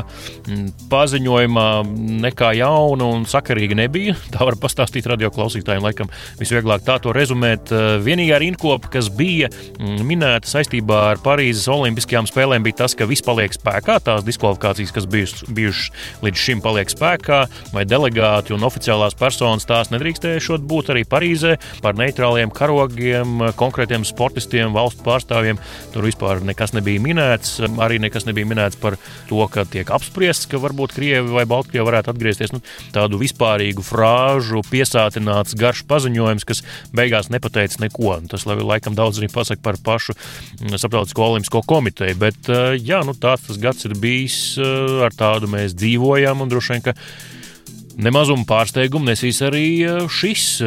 paziņojumā 0.90 1.68
nekā 2.26 2.52
jauna 2.58 3.10
un 3.14 3.26
sakarīga 3.30 3.78
nebija. 3.78 4.16
Tā 4.34 4.46
var 4.48 4.58
pastāstīt 4.60 5.06
radio 5.10 5.30
klausītājiem, 5.34 5.84
laikam 5.86 6.10
visvieglāk 6.40 6.84
tā 6.86 6.98
to 7.02 7.14
rezumēt. 7.16 7.70
Vienīgā 8.04 8.40
rinkopa, 8.42 8.90
kas 8.98 9.10
bija 9.12 9.50
minēta 9.78 10.50
saistībā 10.50 11.02
ar 11.12 11.22
Parīzes 11.24 11.68
Olimpiskajām 11.72 12.28
spēlēm, 12.30 12.66
bija 12.66 12.82
tas, 12.82 12.96
ka 12.98 13.08
viss 13.08 13.24
paliek 13.26 13.54
spēkā. 13.54 13.98
Tās 14.06 14.26
diskvalifikācijas, 14.26 14.94
kas 14.96 15.06
bijušas 15.08 16.22
līdz 16.24 16.42
šim, 16.42 16.62
paliek 16.64 16.90
spēkā, 16.92 17.42
vai 17.74 17.86
delegāti 17.88 18.54
un 18.56 18.66
oficiālās 18.66 19.16
personas 19.18 19.66
tās 19.68 19.92
nedrīkstējušot 19.94 20.66
būt 20.66 20.92
arī 20.94 21.04
Parīzē 21.06 21.56
par 21.84 21.96
neitrāliem 21.98 22.50
karogiem, 22.54 23.52
konkrētiem 23.58 24.04
sportistiem, 24.06 24.74
valstu 24.76 25.04
pārstāvjiem 25.06 25.35
pārstāvjiem. 25.36 25.60
Tur 25.92 26.06
vispār 26.06 26.40
nekas 26.44 26.72
nebija 26.76 27.00
minēts. 27.02 27.60
Arī 27.82 27.98
nekas 28.00 28.26
nebija 28.26 28.48
minēts 28.48 28.78
par 28.80 28.96
to, 29.28 29.40
ka 29.52 29.64
tiek 29.68 29.88
apspriests, 29.90 30.48
ka 30.50 30.60
varbūt 30.62 30.94
Krievi 30.96 31.32
vai 31.32 31.46
Baltkrievija 31.48 31.86
varētu 31.86 32.12
atgriezties. 32.12 32.52
Nu, 32.54 32.62
tādu 32.94 33.20
vispārīgu 33.20 33.84
frāžu 33.84 34.62
piesātināts 34.70 35.56
garš 35.58 35.84
paziņojums, 35.88 36.46
kas 36.48 36.62
beigās 36.96 37.30
nepateica 37.30 37.84
neko. 37.84 38.16
Tas 38.30 38.46
laikam 38.46 38.96
daudz 38.96 39.20
arī 39.20 39.30
pasaka 39.32 39.62
par 39.62 39.80
pašu 39.82 40.16
mm, 40.16 40.76
Starptautisko 40.76 41.30
olimpisko 41.30 41.62
komiteju. 41.66 42.18
Bet 42.20 42.52
jā, 42.80 43.02
nu, 43.06 43.16
tāds 43.16 43.46
tas 43.46 43.60
gads 43.60 43.88
ir 43.88 43.96
bijis, 44.00 44.56
ar 44.58 45.14
tādu 45.16 45.50
mēs 45.52 45.76
dzīvojam 45.76 46.44
un 46.44 46.52
droši 46.52 46.76
vien, 46.76 46.86
ka 46.88 46.96
Nemazumu 47.96 48.44
pārsteigumu 48.44 49.08
nesīs 49.08 49.38
arī 49.40 49.64
šis 50.12 50.58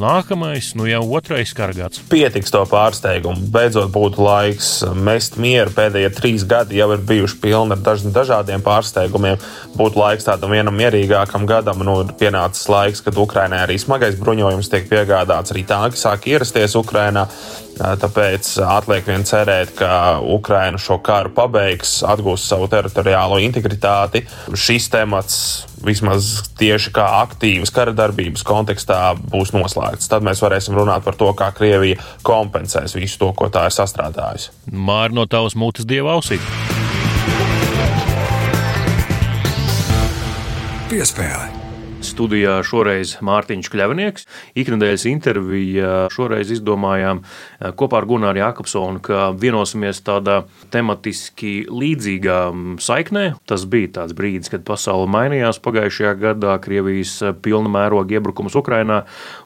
nākamais, 0.00 0.72
nu 0.74 0.88
jau 0.90 1.04
otrais 1.14 1.52
kargāts. 1.54 2.00
Pietiks 2.10 2.50
to 2.50 2.64
pārsteigumu. 2.66 3.46
Beidzot, 3.54 3.92
būtu 3.94 4.24
laiks 4.26 4.70
mest 4.98 5.38
mieru. 5.38 5.70
Pēdējie 5.76 6.10
trīs 6.16 6.42
gadi 6.48 6.80
jau 6.80 6.88
ir 6.96 7.04
bijuši 7.06 7.38
pilni 7.44 7.76
ar 7.76 7.84
daž, 7.86 8.02
dažādiem 8.10 8.64
pārsteigumiem. 8.66 9.38
Būtu 9.78 10.02
laiks 10.02 10.26
tādam 10.26 10.56
vienam 10.56 10.74
mierīgākam 10.74 11.46
gadam. 11.46 11.84
Nu, 11.86 12.00
ir 12.02 12.10
pienācis 12.18 12.66
laiks, 12.72 13.04
kad 13.06 13.22
Ukrainai 13.22 13.62
arī 13.68 13.78
smagais 13.78 14.18
bruņojums 14.18 14.72
tiek 14.72 14.90
piegādāts, 14.90 15.54
arī 15.54 15.62
tanki 15.70 16.02
sāk 16.02 16.26
ierasties 16.32 16.74
Ukrainā. 16.82 17.28
Tāpēc 17.76 18.48
atliek 18.64 19.04
vien 19.04 19.24
cerēt, 19.28 19.74
ka 19.76 20.18
Ukraina 20.24 20.80
šo 20.80 20.96
karu 21.04 21.32
pabeigs, 21.36 21.98
atgūs 22.08 22.46
savu 22.48 22.70
teritoriālo 22.72 23.36
integritāti. 23.44 24.24
Šis 24.56 24.88
temats 24.92 25.38
vismaz 25.84 26.48
tieši 26.56 26.92
kā 26.96 27.04
aktīvas 27.20 27.72
kara 27.74 27.92
darbības 27.96 28.46
kontekstā 28.48 29.00
būs 29.20 29.52
noslēgts. 29.56 30.08
Tad 30.08 30.24
mēs 30.24 30.40
varēsim 30.44 30.76
runāt 30.78 31.04
par 31.04 31.18
to, 31.20 31.28
kā 31.36 31.50
Krievija 31.56 32.00
kompensēs 32.26 32.96
visu 32.96 33.20
to, 33.20 33.32
ko 33.36 33.50
tā 33.52 33.68
ir 33.68 33.76
sastrādājusi. 33.76 34.54
Māra 34.72 35.12
no 35.12 35.28
tavas 35.28 35.58
mutes 35.58 35.88
dieva 35.88 36.16
ausī. 36.16 36.40
Piespēle. 40.86 41.55
Studijā 42.16 42.62
šoreiz 42.64 43.18
Mārtiņš 43.20 43.68
Kļavnieks. 43.68 44.22
Ikdienas 44.56 45.02
intervijā 45.04 46.06
šoreiz 46.14 46.48
izdomājām 46.54 47.18
eh, 47.20 47.74
kopā 47.76 47.98
ar 48.00 48.06
Gunāru 48.08 48.40
Jākapsonu, 48.40 49.02
ka 49.04 49.26
vienosimies 49.36 50.00
tādā 50.06 50.38
tematiski 50.72 51.66
līdzīgā 51.68 52.38
mm, 52.48 52.78
saiknē. 52.80 53.24
Tas 53.44 53.66
bija 53.68 53.90
tāds 53.98 54.16
brīdis, 54.16 54.48
kad 54.48 54.64
pasaule 54.64 55.10
mainījās 55.12 55.60
pagājušajā 55.60 56.14
gadā, 56.22 56.54
Krievijas 56.64 57.18
eh, 57.20 57.36
pilna 57.36 57.74
mēroga 57.74 58.16
iebrukums 58.16 58.56
Ukrainā. 58.56 59.02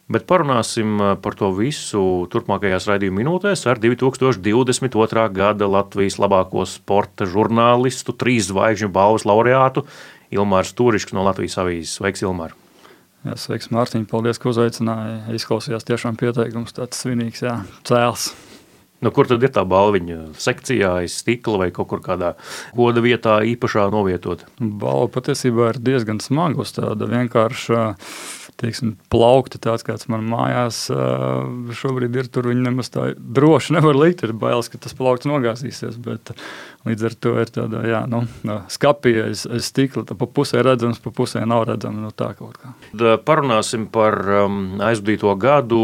Bet 0.07 0.31
parunāsim 0.31 0.95
eh, 0.95 1.13
par 1.27 1.35
to 1.43 1.51
visu 1.59 2.05
turpmākajās 2.31 2.87
raidījuma 2.93 3.25
minūtēs 3.25 3.67
ar 3.67 3.83
2022. 3.83 5.27
gada 5.43 5.73
Latvijas 5.75 6.23
labāko 6.23 6.63
sporta 6.71 7.27
žurnālistu, 7.27 8.15
trīs 8.15 8.47
zvaigžņu 8.55 8.95
balvas 8.95 9.27
laureātu 9.27 9.89
Ilmārs 10.35 10.75
Tūrišs 10.79 11.15
no 11.17 11.25
Latvijas 11.27 11.59
avīzes. 11.63 11.97
Sveiks, 11.99 12.23
Ilmār! 12.27 12.55
Jā, 13.21 13.35
sveiks, 13.37 13.69
Mārtiņ, 13.75 14.07
paldies, 14.09 14.39
ka 14.41 14.49
uzaicināji. 14.49 15.19
Izklausījās 15.37 15.85
tiešām 15.85 16.17
pieteikums, 16.21 16.73
tāds 16.77 17.03
svinīgs, 17.03 17.43
jā, 17.45 17.59
cēls. 17.85 18.31
Nu, 19.05 19.11
kur 19.17 19.29
tad 19.29 19.45
ir 19.45 19.53
tā 19.53 19.65
balviņa? 19.69 20.17
Sekcijā, 20.41 20.93
aiz 21.03 21.15
stikla 21.23 21.63
vai 21.63 21.69
kaut 21.73 21.89
kur 21.93 22.03
kādā 22.05 22.35
goda 22.77 23.01
vietā 23.05 23.39
īpašā 23.49 23.87
novietot? 23.93 24.45
Balva 24.61 25.09
patiesībā 25.13 25.71
ir 25.73 25.81
diezgan 25.85 26.21
smaga 26.21 26.61
uz 26.65 26.75
tāda 26.77 27.09
vienkārša 27.09 27.85
teiksim, 28.61 28.95
plaukti, 29.13 29.61
tāds 29.63 29.85
kāds 29.87 30.09
man 30.13 30.27
mājās 30.29 30.87
šobrīd 31.81 32.19
ir. 32.21 32.29
Tur 32.33 32.51
viņi 32.51 32.67
nemaz 32.67 32.93
tā 32.93 33.11
droši 33.17 33.77
nevar 33.77 33.99
likt. 33.99 34.25
Ir 34.27 34.35
bailes, 34.37 34.71
ka 34.73 34.81
tas 34.83 34.97
plaukts 34.97 35.29
nogāzīsies. 35.31 35.99
Bet 36.05 36.33
līdz 36.89 37.07
ar 37.09 37.17
to 37.25 37.35
ir 37.43 37.53
tāda 37.53 37.83
jā, 37.89 38.03
nu, 38.11 38.23
skapija 38.73 39.29
aiz, 39.31 39.47
aiz 39.49 39.69
stikla. 39.71 40.05
Pa 40.11 40.29
pusē 40.29 40.65
redzams, 40.67 41.01
pa 41.03 41.13
pusē 41.15 41.45
nav 41.49 41.67
redzams. 41.71 42.01
Nu, 42.01 42.13
tā 42.17 42.33
kaut 42.39 42.61
kā. 42.61 42.75
Parunāsim 43.27 43.89
par 43.93 44.19
um, 44.45 44.63
aizvadīto 44.85 45.35
gadu. 45.41 45.81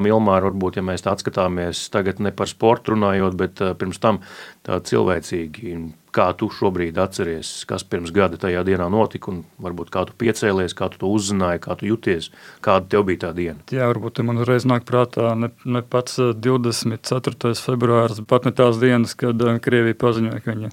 Milmāra, 0.00 0.48
varbūt, 0.50 0.80
ja 0.80 0.86
mēs 0.86 1.06
tā 1.06 1.14
atskatāmies 1.16 1.88
tagad 1.92 2.22
ne 2.22 2.34
par 2.34 2.50
sportu 2.50 2.94
runājot, 2.94 3.38
bet 3.38 3.64
uh, 3.64 3.74
pirms 3.78 4.02
tam 4.02 4.22
tā 4.66 4.78
cilvēcīgi 4.86 5.76
Kā 6.10 6.26
tu 6.34 6.48
šobrīd 6.50 6.96
atceries, 6.98 7.52
kas 7.70 7.84
pirms 7.86 8.10
gada 8.14 8.38
tajā 8.40 8.64
dienā 8.66 8.88
notika, 8.90 9.30
un 9.30 9.44
varbūt 9.62 9.92
kā 9.94 10.02
tu 10.08 10.16
piecēlies, 10.18 10.74
kā 10.74 10.88
tu 10.90 10.98
to 11.02 11.10
uzzināji, 11.14 11.62
kā 11.62 11.76
tu 11.78 11.86
jūties, 11.86 12.32
kāda 12.64 12.90
tev 12.90 13.04
bija 13.06 13.26
tā 13.28 13.30
diena? 13.36 13.62
Jā, 13.70 13.86
varbūt 13.92 14.22
man 14.26 14.42
uzreiz 14.42 14.66
nāk 14.66 14.88
prātā 14.88 15.36
ne, 15.38 15.52
ne 15.64 15.84
pats 15.86 16.18
24. 16.18 17.36
Eh, 17.52 17.62
februāris, 17.62 18.18
pat 18.26 18.48
ne 18.48 18.54
tās 18.56 18.82
dienas, 18.82 19.14
kad 19.18 19.38
eh, 19.38 19.60
Krievija 19.62 19.98
paziņoja, 20.02 20.42
ka 20.42 20.56
viņa 20.56 20.72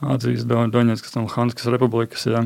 atzīst 0.00 0.48
Doņetskas 0.48 1.16
un 1.18 1.26
Luhanskas 1.26 1.68
republikas 1.72 2.24
jā, 2.28 2.42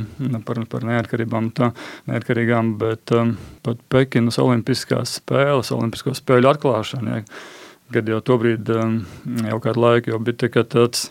par, 0.47 0.61
par 0.71 0.87
neatkarībām, 0.88 1.53
tā, 1.55 1.71
neatkarīgām, 2.11 2.75
bet 2.81 3.14
um, 3.14 3.37
pat 3.67 3.83
Pekinas 3.93 4.41
olimpiskās 4.43 5.19
spēles, 5.21 5.71
olimpisko 5.75 6.17
spēļu 6.19 6.50
atklāšana, 6.50 7.21
jā, 7.21 7.29
kad 7.95 8.11
jau 8.11 8.19
tobrīd 8.26 8.75
um, 8.75 8.99
jau 9.47 9.61
kādu 9.62 9.85
laiku 9.85 10.14
jau 10.14 10.21
bija 10.25 10.45
tikai 10.47 10.67
tāds 10.75 11.07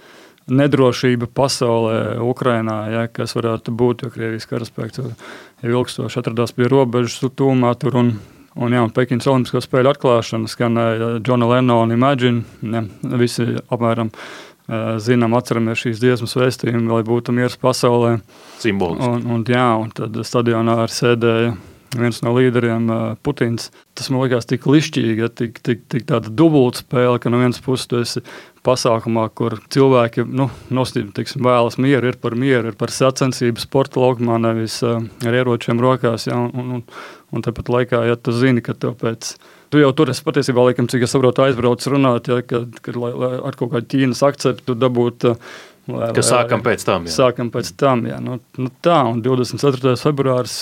nedrošība 0.52 1.30
pasaulē, 1.32 2.20
Ukrainā, 2.24 2.78
ja, 2.92 3.08
kas 3.08 3.36
varētu 3.38 3.74
būt, 3.80 4.06
jo 4.06 4.14
Krievijas 4.14 4.48
karaspēks 4.50 5.00
jau 5.00 5.12
ilgstoši 5.64 6.20
atradās 6.20 6.56
pie 6.56 6.68
robežas 6.72 7.22
tūmā 7.24 7.74
tur 7.80 8.00
un, 8.02 8.14
un, 8.56 8.76
jā, 8.76 8.84
un 8.84 8.94
Pekinas 8.96 9.30
Olimpisko 9.32 9.64
spēļu 9.64 9.94
atklāšana 9.94 10.52
skanēja 10.52 11.12
Džona 11.24 11.52
Lennona 11.56 11.96
Imagine, 11.96 12.44
ja, 12.64 12.84
visi 13.16 13.48
apmēram 13.72 14.12
zinām, 15.04 15.36
atceramies 15.36 15.82
šīs 15.84 16.00
dziesmas 16.00 16.38
vēstījumu, 16.40 16.88
lai 16.94 17.04
būtu 17.08 17.36
miers 17.36 17.58
pasaulē. 17.60 18.18
Simboliski. 18.64 19.10
Un, 19.10 19.26
un, 19.36 19.46
jā, 19.48 19.68
un 19.80 19.92
tad 19.96 20.16
stadionā 20.24 20.78
arī 20.86 20.96
sēdēja 20.96 21.54
viens 22.00 22.22
no 22.26 22.34
līderiem, 22.34 22.88
Putins. 23.26 23.70
Tas 23.94 24.10
man 24.10 24.24
liekas 24.24 24.48
tik 24.50 24.66
lišķīgi, 24.70 25.20
ja, 25.20 25.30
tik, 25.30 25.60
tik, 25.66 25.84
tik 25.92 26.08
tāda 26.10 26.32
dubulta 26.32 26.82
spēle, 26.82 27.20
ka 27.22 27.32
no 27.32 27.42
vienas 27.44 27.62
puses 27.64 27.90
tu 27.90 28.00
esi 28.02 28.24
pasākumā, 28.64 29.26
kur 29.36 29.58
cilvēki 29.74 30.24
nu, 30.28 30.50
tiksim, 30.72 31.44
vēlas 31.44 31.80
mieru, 31.82 32.14
ir 32.14 32.20
par 32.22 32.38
mieru, 32.40 32.72
ir 32.72 32.78
par 32.80 32.94
sacensību 32.94 33.62
sporta 33.64 34.00
laukumā, 34.04 34.40
nevis 34.42 34.80
uh, 34.86 35.02
ar 35.28 35.42
ieročiem 35.42 35.82
rokās. 35.84 36.30
Ja, 36.30 36.40
un, 36.40 36.78
un, 36.78 36.86
un 37.34 37.46
tāpat 37.46 37.74
laikā, 37.74 38.06
ja 38.08 38.16
tu 38.16 38.36
zini, 38.36 38.64
ka 38.64 38.78
tev 38.78 38.96
pēc 39.02 39.36
Tu 39.74 39.80
jau 39.82 39.88
tur 39.98 40.12
esi 40.14 40.22
patiesībā, 40.22 40.68
laikam, 40.68 40.86
cik 40.86 41.08
es 41.08 41.16
saprotu, 41.16 41.42
aizbraucis 41.48 41.90
runāt, 41.90 42.28
ja, 42.30 42.44
kad, 42.46 42.76
kad 42.86 42.98
lai, 43.02 43.10
lai 43.18 43.30
ar 43.42 43.56
kaut 43.58 43.72
kādu 43.72 43.88
Ķīnas 43.90 44.20
akceptu 44.28 44.76
dabūt. 44.78 45.26
Lai, 45.90 46.10
ka 46.14 46.22
sākam 46.22 46.62
pēc 46.62 46.86
tam. 46.86 47.08
Jā. 47.10 47.14
Sākam 47.16 47.50
pēc 47.50 47.72
tam, 47.82 48.04
jā. 48.06 48.20
Nu, 48.22 48.38
nu 48.62 48.70
tā, 48.86 49.00
un 49.10 49.24
24. 49.26 49.96
februāris 49.98 50.60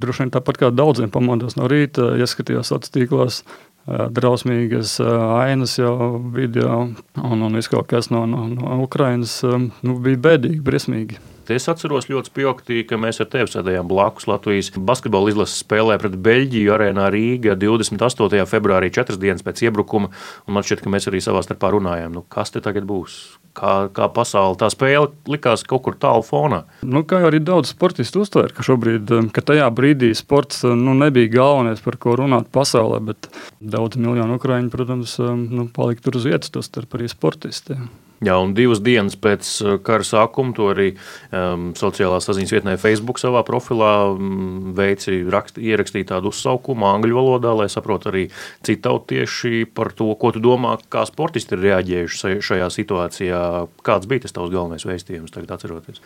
droši 0.00 0.24
vien 0.24 0.32
tāpat 0.32 0.62
kā 0.62 0.70
daudziem 0.72 1.12
pamodos 1.12 1.58
no 1.60 1.68
rīta, 1.68 2.14
ieskatījos 2.16 2.72
sociālos 2.72 2.94
tīklos, 2.96 3.42
drausmīgas 3.86 4.98
ainas 5.00 5.78
jau 5.78 6.20
video 6.34 6.82
un, 6.84 7.42
un 7.46 7.56
viss 7.56 7.70
kaut 7.72 7.88
kas 7.90 8.10
no, 8.12 8.26
no, 8.28 8.46
no 8.52 8.80
Ukrainas 8.84 9.40
nu, 9.46 9.96
bija 10.04 10.20
bēdīgi, 10.28 10.60
briesmīgi. 10.64 11.20
Es 11.50 11.66
atceros 11.70 12.06
ļoti 12.10 12.30
spilgti, 12.30 12.82
ka 12.86 12.98
mēs 13.00 13.20
ar 13.22 13.28
tevi 13.32 13.50
sēdējām 13.50 13.88
blakus 13.90 14.28
Latvijas 14.30 14.70
basketbola 14.76 15.32
izlases 15.32 15.62
spēlē 15.64 15.96
pret 16.00 16.14
Beļģiju 16.22 16.74
arēnā 16.76 17.08
Rīgā 17.10 17.56
28. 17.58 18.44
februārī, 18.50 18.92
četras 18.94 19.18
dienas 19.20 19.42
pēc 19.46 19.64
iebrukuma. 19.66 20.12
Man 20.46 20.66
šķiet, 20.66 20.84
ka 20.84 20.92
mēs 20.92 21.10
arī 21.10 21.22
savā 21.24 21.42
starpā 21.46 21.72
runājām, 21.74 22.14
nu, 22.14 22.24
kas 22.30 22.54
te 22.54 22.62
tagad 22.62 22.86
būs 22.88 23.18
kā, 23.56 23.74
kā 23.94 24.08
pasaule. 24.14 24.58
Tā 24.60 24.70
spēle 24.72 25.10
likās 25.30 25.64
kaut 25.68 25.84
kur 25.86 25.96
tālu 26.00 26.24
fonā. 26.26 26.62
Nu, 26.86 27.02
kā 27.08 27.22
arī 27.28 27.42
daudz 27.42 27.72
sportistu 27.74 28.24
uztver, 28.24 28.54
ka 28.54 28.64
šobrīd, 28.66 29.10
um, 29.16 29.30
ka 29.34 29.44
tajā 29.52 29.66
brīdī 29.74 30.12
sports 30.18 30.62
um, 30.68 30.78
nu, 30.86 30.94
nebija 30.98 31.32
galvenais, 31.34 31.82
par 31.84 31.98
ko 32.00 32.16
runāt 32.20 32.50
pasaulē, 32.54 33.00
bet 33.10 33.30
daudz 33.60 34.00
miljonu 34.00 34.38
ukrāņu, 34.38 34.70
protams, 34.72 35.16
um, 35.24 35.48
nu, 35.50 35.66
palika 35.74 36.06
tur 36.06 36.20
uz 36.20 36.30
vietas, 36.30 36.52
tos 36.54 36.70
starp 36.70 36.98
arī 36.98 37.10
sportisti. 37.10 37.78
Jā, 38.20 38.34
un 38.36 38.50
divas 38.52 38.82
dienas 38.84 39.14
pēc 39.16 39.48
uh, 39.64 39.76
kara 39.80 40.04
sākuma 40.04 40.52
to 40.52 40.66
arī 40.74 40.90
um, 41.32 41.70
sociālā 41.76 42.18
saziņas 42.20 42.50
vietnē 42.52 42.74
Facebook 42.80 43.16
savā 43.22 43.40
profilā 43.48 43.94
um, 44.12 44.74
veici 44.76 45.22
rakst, 45.32 45.56
ierakstīt 45.56 46.10
tādu 46.10 46.28
uzsaukumu 46.28 46.84
angļu 46.90 47.16
valodā, 47.16 47.54
lai 47.56 47.70
saprotu 47.72 48.10
arī 48.12 48.26
citautieši 48.66 49.64
par 49.72 49.94
to, 49.96 50.10
ko 50.20 50.34
tu 50.36 50.44
domā, 50.44 50.74
kā 50.92 51.06
sportisti 51.08 51.56
ir 51.56 51.64
reaģējuši 51.70 52.36
šajā 52.44 52.68
situācijā. 52.76 53.40
Kāds 53.88 54.10
bija 54.10 54.26
tas 54.26 54.36
tavs 54.36 54.52
galvenais 54.52 54.84
vēstījums 54.84 55.32
tagad 55.32 55.56
atceroties? 55.56 56.04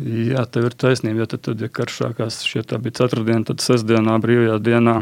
Jā, 0.00 0.42
tev 0.50 0.70
ir 0.70 0.74
taisnība. 0.80 1.22
Ja 1.22 1.28
tad, 1.30 1.44
tad 1.46 1.60
ja 1.60 1.68
karš 1.70 2.00
sākās 2.00 2.40
šie 2.48 2.64
tā 2.66 2.80
bija 2.82 3.04
ceturtdiena, 3.04 3.44
tad 3.52 3.60
sestdienā, 3.62 4.16
brīvajā 4.24 4.56
dienā 4.64 4.96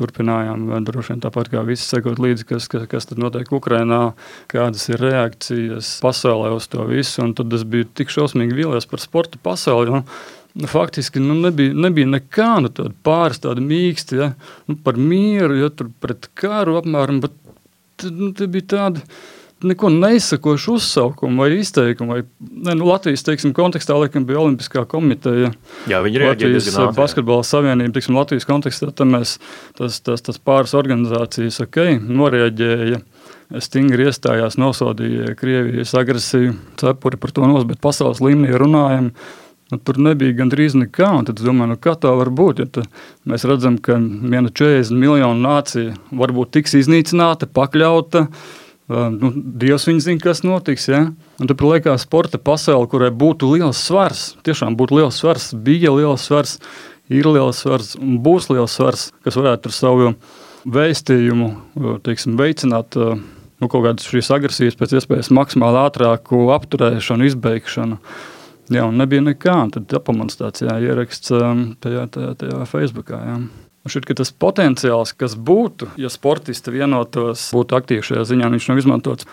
turpinājām 0.00 0.66
droši 0.88 1.14
vien 1.14 1.22
tāpat 1.22 1.52
kā 1.52 1.62
visi 1.68 1.86
sekot 1.86 2.18
līdzi, 2.22 2.48
kas, 2.48 2.66
kas, 2.72 2.88
kas 2.90 3.08
tad 3.10 3.22
notiek 3.22 3.52
Ukrainā, 3.54 4.02
kādas 4.50 4.88
ir 4.90 5.00
reakcijas 5.04 5.98
pasaulē 6.04 6.50
uz 6.56 6.68
to 6.72 6.88
visu. 6.88 7.22
Un 7.24 7.36
tad 7.38 7.52
es 7.56 7.64
biju 7.68 7.88
tik 8.00 8.12
šausmīgi 8.12 8.56
vīlies 8.56 8.88
par 8.90 9.04
sporta 9.04 9.40
pasauli. 9.42 10.00
Nu, 10.00 10.04
Nu, 10.54 10.66
faktiski 10.66 11.20
nu, 11.22 11.36
nebija, 11.38 11.70
nebija 11.78 12.08
nekā 12.10 12.48
nu, 12.64 12.70
tāda 12.74 12.90
pāris 13.06 13.38
tāda 13.42 13.62
mīksta, 13.62 14.16
ja, 14.18 14.26
nu, 14.66 14.74
par 14.82 14.96
mieru, 14.98 15.54
ja 15.60 15.68
tur 15.70 15.92
pret 16.02 16.26
karu 16.34 16.74
apmēram, 16.80 17.20
bet 17.22 18.08
nu, 18.10 18.32
tie 18.34 18.48
bija 18.50 18.66
tādi, 18.74 19.04
neko 19.66 19.90
neizsakošu 19.92 20.74
uzsaukumu 20.78 21.42
vai 21.42 21.58
izteikumu. 21.58 22.16
Vai, 22.16 22.22
ne, 22.40 22.74
nu, 22.78 22.86
Latvijas 22.88 23.24
teiksim, 23.26 23.54
kontekstā 23.56 23.96
laikam, 23.98 24.24
bija 24.28 24.40
Olimpiskā 24.42 24.84
komiteja. 24.88 25.52
Jā, 25.90 26.00
viņi 26.04 26.22
reaģēja 26.22 26.54
Latvijas 26.54 26.78
uh, 26.78 26.92
basketbola 26.96 27.46
savienība, 27.46 27.94
teiksim, 27.96 28.18
Latvijas 28.18 28.48
kontekstā, 28.48 28.92
tad 28.96 29.10
mēs 29.12 29.36
tas, 29.78 30.00
tas, 30.06 30.24
tas 30.26 30.40
pāris 30.40 30.76
organizācijas 30.78 31.62
ok, 31.66 31.82
noreaģēja. 32.08 33.02
Stingri 33.58 34.04
iestājās, 34.06 34.54
nosodīja 34.62 35.32
Krievijas 35.34 35.90
agresiju, 35.98 36.52
cepuri 36.78 37.18
par 37.18 37.32
to 37.34 37.48
nos, 37.50 37.64
bet 37.66 37.80
pasaules 37.82 38.20
līmenī 38.22 38.54
runājam, 38.54 39.08
Nu, 39.70 39.78
tur 39.78 40.00
nebija 40.02 40.34
gandrīz 40.34 40.74
nekā. 40.74 41.10
Tad 41.26 41.38
es 41.38 41.46
domāju, 41.46 41.74
nu, 41.74 41.78
kā 41.78 41.94
tā 41.98 42.10
var 42.18 42.32
būt. 42.34 42.62
Ja 42.64 42.84
mēs 43.30 43.46
redzam, 43.46 43.76
ka 43.78 43.98
viena 44.00 44.50
40 44.50 44.98
miljonu 44.98 45.38
nācija 45.44 45.94
varbūt 46.10 46.56
tiks 46.56 46.74
iznīcināta, 46.80 47.46
pakļauta. 47.54 48.26
Nu, 48.90 49.30
Dievs 49.34 49.86
viņa 49.86 50.02
zina, 50.02 50.22
kas 50.22 50.42
notiks. 50.42 50.88
Ja? 50.90 51.04
Un 51.38 51.50
tad 51.50 51.62
liekas, 51.62 52.06
sporta 52.06 52.40
pasaule, 52.42 52.88
kurai 52.90 53.12
būtu 53.14 53.52
liels 53.52 53.78
svars, 53.86 54.32
tiešām 54.46 54.74
būtu 54.78 54.98
liels 54.98 55.20
svars, 55.22 55.50
bija 55.54 55.92
liels 55.94 56.26
svars, 56.26 56.56
ir 57.10 57.28
liels 57.30 57.62
svars 57.62 57.94
un 58.00 58.18
būs 58.24 58.50
liels 58.50 58.74
svars, 58.74 59.10
kas 59.22 59.38
varētu 59.38 59.70
ar 59.70 59.76
savu 59.76 60.10
vēstījumu 60.70 61.52
teiksim, 62.04 62.34
veicināt 62.40 62.98
nu, 62.98 63.68
kaut 63.68 63.86
kādas 63.86 64.10
šīs 64.10 64.32
agresijas 64.34 64.78
pēc 64.80 64.98
iespējas 64.98 65.30
maksimāli 65.38 65.80
ātrāku 65.84 66.48
apturēšanu, 66.56 67.30
izbeigšanu. 67.30 68.00
Jā, 68.70 68.84
un 68.86 69.00
nebija 69.00 69.22
nekā. 69.26 69.56
Tad 69.74 69.98
apamats 69.98 70.38
tāds 70.38 70.62
jā, 70.62 70.76
ieraksts 70.82 71.30
tajā, 71.30 72.04
tajā, 72.10 72.34
tajā 72.42 72.66
Facebookā. 72.70 73.22
Jā. 73.26 73.38
Ka 73.80 74.14
tas 74.14 74.28
potenciāls, 74.36 75.14
kas 75.16 75.32
būtu, 75.34 75.88
ja 76.00 76.10
sportisti 76.12 76.74
vienotos, 76.74 77.46
būtu 77.56 77.76
aktīvi 77.78 78.04
šajā 78.10 78.26
ziņā, 78.28 78.50
viņš 78.52 78.68
nav 78.68 78.82
izmantots 78.82 79.28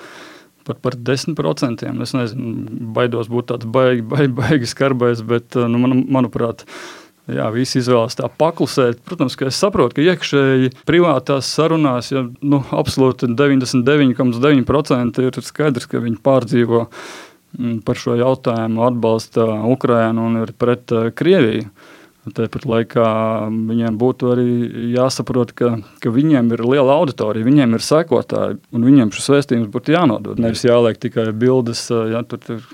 pat 0.68 0.80
par 0.84 0.96
10%. 1.00 1.84
Es 2.04 2.14
nezinu, 2.16 2.68
baidos 2.96 3.28
būt 3.32 3.46
tāds 3.52 3.68
baigi, 3.72 4.04
baigi, 4.04 4.32
baigi 4.36 4.68
skarbais, 4.68 5.22
bet 5.24 5.56
uh, 5.56 5.68
nu, 5.72 5.78
man, 5.84 5.92
manuprāt, 6.20 6.66
Jā, 7.28 7.50
visi 7.52 7.82
izvēlas 7.82 8.16
tā 8.16 8.30
paklusēt. 8.32 9.02
Protams, 9.04 9.36
ka 9.36 9.50
es 9.50 9.58
saprotu, 9.60 9.98
ka 9.98 10.04
iekšēji 10.06 10.70
privātās 10.88 11.50
sarunās, 11.52 12.08
ja 12.14 12.22
nu, 12.24 12.62
absolūti 12.72 13.28
99,9% 13.34 15.20
ir 15.26 15.36
skaidrs, 15.44 15.90
ka 15.92 16.00
viņi 16.06 16.24
pārdzīvo 16.24 16.88
Mm, 17.56 17.80
par 17.82 17.96
šo 17.96 18.14
jautājumu 18.20 18.84
atbalsta 18.84 19.46
Ukrainu 19.72 20.28
un 20.28 20.42
ir 20.44 20.52
pret 20.60 20.92
uh, 20.92 21.08
Krieviju. 21.16 21.70
Tāpat 22.36 22.66
laikā 22.68 23.08
viņiem 23.52 24.00
būtu 24.00 24.32
arī 24.34 24.48
jāsaprot, 24.96 25.54
ka, 25.58 25.76
ka 26.04 26.12
viņiem 26.14 26.52
ir 26.56 26.66
liela 26.68 26.98
auditorija, 27.00 27.48
viņiem 27.48 27.78
ir 27.78 27.86
sekotāji, 27.86 28.60
un 28.76 28.88
viņiem 28.88 29.14
šis 29.16 29.32
vēstījums 29.36 29.72
būtu 29.74 29.96
jānodod. 29.96 30.42
Nevis 30.42 30.66
jāliek 30.68 31.00
tikai 31.00 31.30
bildes, 31.32 31.88
ja 31.92 32.24
tur 32.28 32.44
ir 32.58 32.68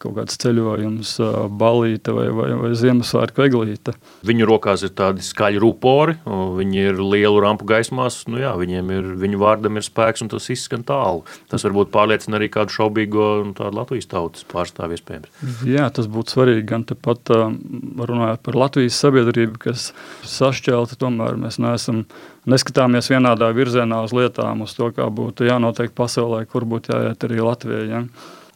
kaut 0.00 0.16
kāds 0.18 0.38
ceļojums, 0.42 1.12
balīte 1.58 2.14
vai, 2.16 2.26
vai, 2.34 2.48
vai 2.60 2.70
Ziemassvētku 2.78 3.44
eglīte. 3.46 3.94
Viņu 4.26 4.48
rokās 4.48 4.84
ir 4.86 4.92
tādi 4.96 5.24
skaļi 5.24 5.60
rupori, 5.62 6.16
viņi 6.26 6.84
ir 6.90 7.00
lielu 7.02 7.40
rampu 7.44 7.68
gaismās. 7.68 8.22
Nu 8.30 8.40
jā, 8.40 8.52
viņiem 8.58 8.92
ir, 8.96 9.10
viņu 9.22 9.40
vārdam 9.42 9.80
ir 9.80 9.86
spēks 9.86 10.24
un 10.24 10.32
tas 10.32 10.48
izskan 10.52 10.84
tālu. 10.86 11.24
Tas 11.52 11.66
varbūt 11.66 11.92
pārliecina 11.94 12.40
arī 12.40 12.50
kādu 12.52 12.76
šaubīgo 12.76 13.28
Latvijas 13.76 14.08
tautas 14.10 14.46
pārstāvju 14.50 14.98
iespējams. 14.98 15.42
Jā, 15.68 15.88
tas 15.94 16.08
būtu 16.10 16.36
svarīgi 16.36 16.66
gan 16.68 16.86
tepat 16.88 17.32
runājot 17.32 18.42
par 18.46 18.60
Latvijas 18.66 19.00
sabiedrību, 19.02 19.60
kas 19.66 19.90
sašķelta, 20.26 20.98
tomēr 21.00 21.38
mēs 21.40 21.60
neesam 21.62 22.04
neskatāmies 22.46 23.10
vienādā 23.10 23.50
virzienā 23.54 24.02
uz 24.06 24.14
lietām, 24.16 24.64
uz 24.66 24.74
to, 24.78 24.90
kā 24.94 25.08
būtu 25.12 25.48
jānotiek 25.48 25.94
pasaulē, 25.96 26.44
kur 26.50 26.66
būtu 26.68 26.94
jāiet 26.94 27.26
arī 27.26 27.42
Latvijai. 27.42 27.86
Ja? 27.90 28.02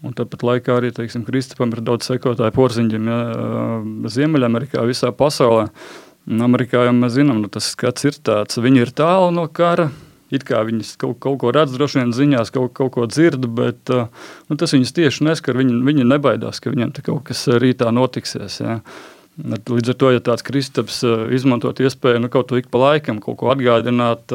Un 0.00 0.14
tāpat 0.16 0.44
laikā 0.46 0.78
arī 0.78 0.90
teiksim, 0.96 1.26
Kristupam 1.26 1.74
ir 1.74 1.82
daudz 1.84 2.06
sekotāju 2.08 2.54
porziņģim 2.56 3.08
ja, 3.10 3.18
Ziemeļamerikā, 4.08 4.80
visā 4.88 5.10
pasaulē. 5.12 5.66
Un 6.30 6.44
Amerikā 6.46 6.86
jau 6.86 6.94
mēs 6.96 7.18
zinām, 7.18 7.42
nu, 7.42 7.50
tas 7.52 7.68
skats 7.74 8.06
ir 8.08 8.16
tāds, 8.24 8.60
viņi 8.60 8.86
ir 8.86 8.94
tālu 8.96 9.28
no 9.36 9.44
kara. 9.52 9.90
It 10.30 10.44
kā 10.46 10.60
viņi 10.62 10.86
kaut, 11.00 11.18
kaut 11.20 11.40
ko 11.42 11.50
redz, 11.52 11.74
droši 11.74 12.00
vien 12.00 12.12
ziņās, 12.14 12.52
kaut, 12.54 12.72
kaut 12.78 12.92
ko 12.94 13.06
dzird, 13.10 13.48
bet 13.50 13.90
nu, 13.90 14.56
tas 14.56 14.72
viņus 14.76 14.94
tieši 14.94 15.26
neskar. 15.26 15.58
Viņi, 15.58 15.80
viņi 15.84 16.06
nebaidās, 16.06 16.62
ka 16.62 16.70
viņiem 16.70 16.94
kaut 17.02 17.24
kas 17.32 17.48
rītā 17.50 17.90
notiksies. 17.92 18.60
Ja. 18.62 18.78
Līdz 19.40 19.92
ar 19.92 19.98
to, 19.98 20.14
ja 20.14 20.22
tāds 20.22 20.46
kristaps 20.46 21.02
izmantot 21.34 21.82
iespēju 21.82 22.22
nu, 22.22 22.30
kaut 22.32 22.52
ko 22.52 22.60
ik 22.60 22.70
pa 22.70 22.80
laikam, 22.86 23.18
kaut 23.24 23.40
ko 23.42 23.50
atgādināt, 23.52 24.32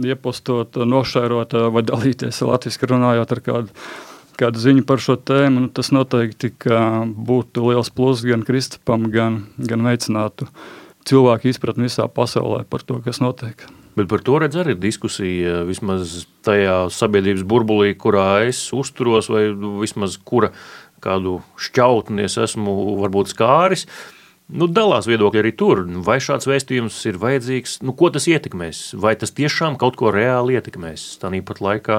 iepostot, 0.00 0.80
nošērot 0.80 1.58
vai 1.74 1.84
dalīties 1.86 2.40
latviešu 2.48 2.94
runājot 2.94 3.36
ar 3.36 3.44
kādu 3.44 3.90
kādu 4.38 4.62
ziņu 4.62 4.84
par 4.88 5.02
šo 5.02 5.18
tēmu, 5.18 5.64
nu, 5.66 5.70
tas 5.74 5.90
noteikti 5.94 6.52
būtu 6.58 7.66
liels 7.70 7.90
pluss 7.94 8.26
gan 8.26 8.44
Kristupam, 8.46 9.08
gan, 9.14 9.42
gan 9.58 9.86
veicinātu 9.86 10.48
cilvēku 11.08 11.50
izpratni 11.50 11.88
visā 11.88 12.06
pasaulē 12.12 12.64
par 12.68 12.84
to, 12.86 13.00
kas 13.04 13.22
notiek. 13.24 13.66
Bet 13.98 14.06
par 14.10 14.22
to 14.22 14.36
redz 14.38 14.54
arī 14.60 14.76
diskusija, 14.78 15.64
vismaz 15.66 16.20
tajā 16.46 16.84
sabiedrības 16.94 17.42
burbulī, 17.48 17.96
kurā 17.98 18.44
es 18.46 18.60
uzturos, 18.76 19.30
vai 19.32 19.48
vismaz 19.80 20.14
kura 20.22 20.52
kādu 21.02 21.40
šķautni 21.58 22.26
es 22.28 22.38
esmu 22.38 22.76
varbūt 23.00 23.32
skāris. 23.34 23.88
Nu, 24.48 24.64
dalās 24.64 25.04
viedokļi 25.04 25.40
arī 25.42 25.50
tur. 25.60 25.82
Vai 26.06 26.16
šāds 26.24 26.48
vēstījums 26.48 26.96
ir 27.10 27.18
vajadzīgs? 27.20 27.80
Nu, 27.84 27.92
ko 27.92 28.08
tas 28.14 28.24
ietekmēs? 28.30 28.94
Vai 28.96 29.12
tas 29.20 29.34
tiešām 29.36 29.76
kaut 29.80 29.98
ko 30.00 30.08
reāli 30.14 30.56
ietekmēs? 30.56 31.18
Tāpat 31.20 31.60
laikā 31.60 31.98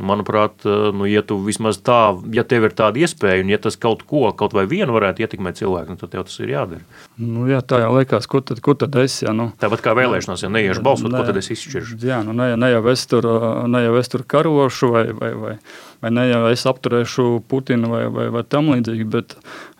Manuprāt, 0.00 0.64
eh, 0.64 0.88
nu, 0.96 1.04
ja 1.06 1.20
tu 1.22 1.36
vismaz 1.44 1.76
tā, 1.84 2.16
ja 2.32 2.42
tev 2.48 2.64
ir 2.66 2.72
tāda 2.74 2.98
iespēja, 3.04 3.44
un 3.44 3.52
ja 3.52 3.58
tas 3.60 3.76
kaut 3.76 4.02
ko, 4.08 4.24
kaut 4.32 4.54
vai 4.56 4.64
vienu 4.66 4.94
varētu 4.96 5.22
ietekmēt 5.22 5.60
cilvēku, 5.60 5.92
nu, 5.92 6.00
tad 6.00 6.14
tev 6.14 6.24
tas 6.26 6.38
ir 6.40 6.54
jādara. 6.54 6.80
Nu, 7.20 7.44
jā, 7.50 7.60
tā 7.60 7.82
jau 7.84 7.92
liekas, 7.98 8.26
kur 8.26 8.42
tad, 8.42 8.62
kur 8.64 8.78
tad 8.80 8.96
es, 9.02 9.20
ja, 9.22 9.34
nu. 9.36 9.50
Tāpat 9.62 9.84
kā 9.84 9.94
vēlēšanās, 9.98 10.42
ja 10.46 10.50
neiešu 10.50 10.82
balsot, 10.82 11.12
ne, 11.12 11.20
ko 11.20 11.28
tad 11.28 11.38
es 11.38 11.52
izšķiršu? 11.54 12.00
Jā, 12.08 12.22
nu, 12.26 12.34
ne, 12.34 12.54
ne, 12.56 12.72
jau 12.72 12.82
es 12.90 13.04
tur, 13.06 13.28
ne 13.68 13.84
jau 13.84 13.98
es 14.00 14.10
tur 14.10 14.24
karošu, 14.34 14.90
vai, 14.96 15.04
vai, 15.20 15.30
vai, 15.44 15.54
vai 16.02 16.14
ne 16.16 16.26
jau 16.30 16.40
es 16.50 16.64
apturēšu 16.72 17.28
Putinu 17.52 17.92
vai, 17.92 18.06
vai, 18.10 18.26
vai 18.32 18.42
tam 18.48 18.72
līdzīgi, 18.72 19.06
bet 19.12 19.36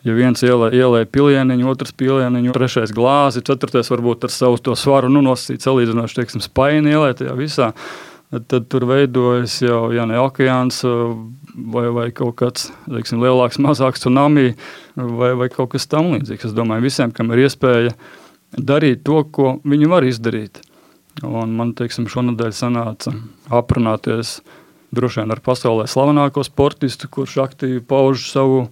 ja 0.07 0.15
viens 0.15 0.43
ielē, 0.45 0.71
ielē 0.77 1.03
pilieniņu, 1.11 1.69
otrs 1.73 1.97
pilieniņu, 1.99 2.55
trešais 2.55 2.95
glāzi, 2.95 3.45
ceturtais 3.47 3.91
varbūt 3.91 4.29
ar 4.29 4.35
savu 4.35 4.61
to 4.63 4.77
svaru, 4.79 5.11
nu, 5.13 5.25
nosacīt 5.25 5.65
salīdzinoši, 5.65 6.19
teiksim, 6.21 6.45
spaini 6.45 6.95
ielē 6.95 7.15
tajā 7.19 7.37
visā, 7.39 7.73
tad 8.33 8.69
tur 8.73 8.87
veidojas 8.89 9.59
jau 9.61 9.91
ja 9.93 10.07
ne 10.09 10.17
okeāns 10.23 10.81
vai, 10.85 11.87
vai 11.93 12.09
kaut 12.17 12.37
kāds 12.41 12.71
teiksim, 12.87 13.21
lielāks, 13.23 13.61
mazāks 13.61 14.03
tsunami 14.03 14.55
vai, 14.97 15.33
vai 15.37 15.49
kaut 15.53 15.75
kas 15.75 15.89
tamlīdzīgs. 15.93 16.49
Es 16.49 16.57
domāju, 16.57 16.87
visiem, 16.87 17.13
kam 17.13 17.33
ir 17.35 17.45
iespēja 17.45 17.93
darīt 18.57 19.05
to, 19.05 19.21
ko 19.29 19.59
viņi 19.69 19.91
var 19.91 20.07
izdarīt. 20.09 20.63
Un 21.27 21.53
man 21.59 21.75
teiksim, 21.77 22.09
šonadēļ 22.09 22.57
sanāca 22.57 23.13
aprunāties 23.53 24.39
droši 24.97 25.23
vien 25.23 25.33
ar 25.35 25.41
pasaulē 25.45 25.85
slavenāko 25.89 26.45
sportistu, 26.47 27.11
kurš 27.13 27.39
aktīvi 27.45 27.83
pauž 27.89 28.31
savu 28.33 28.67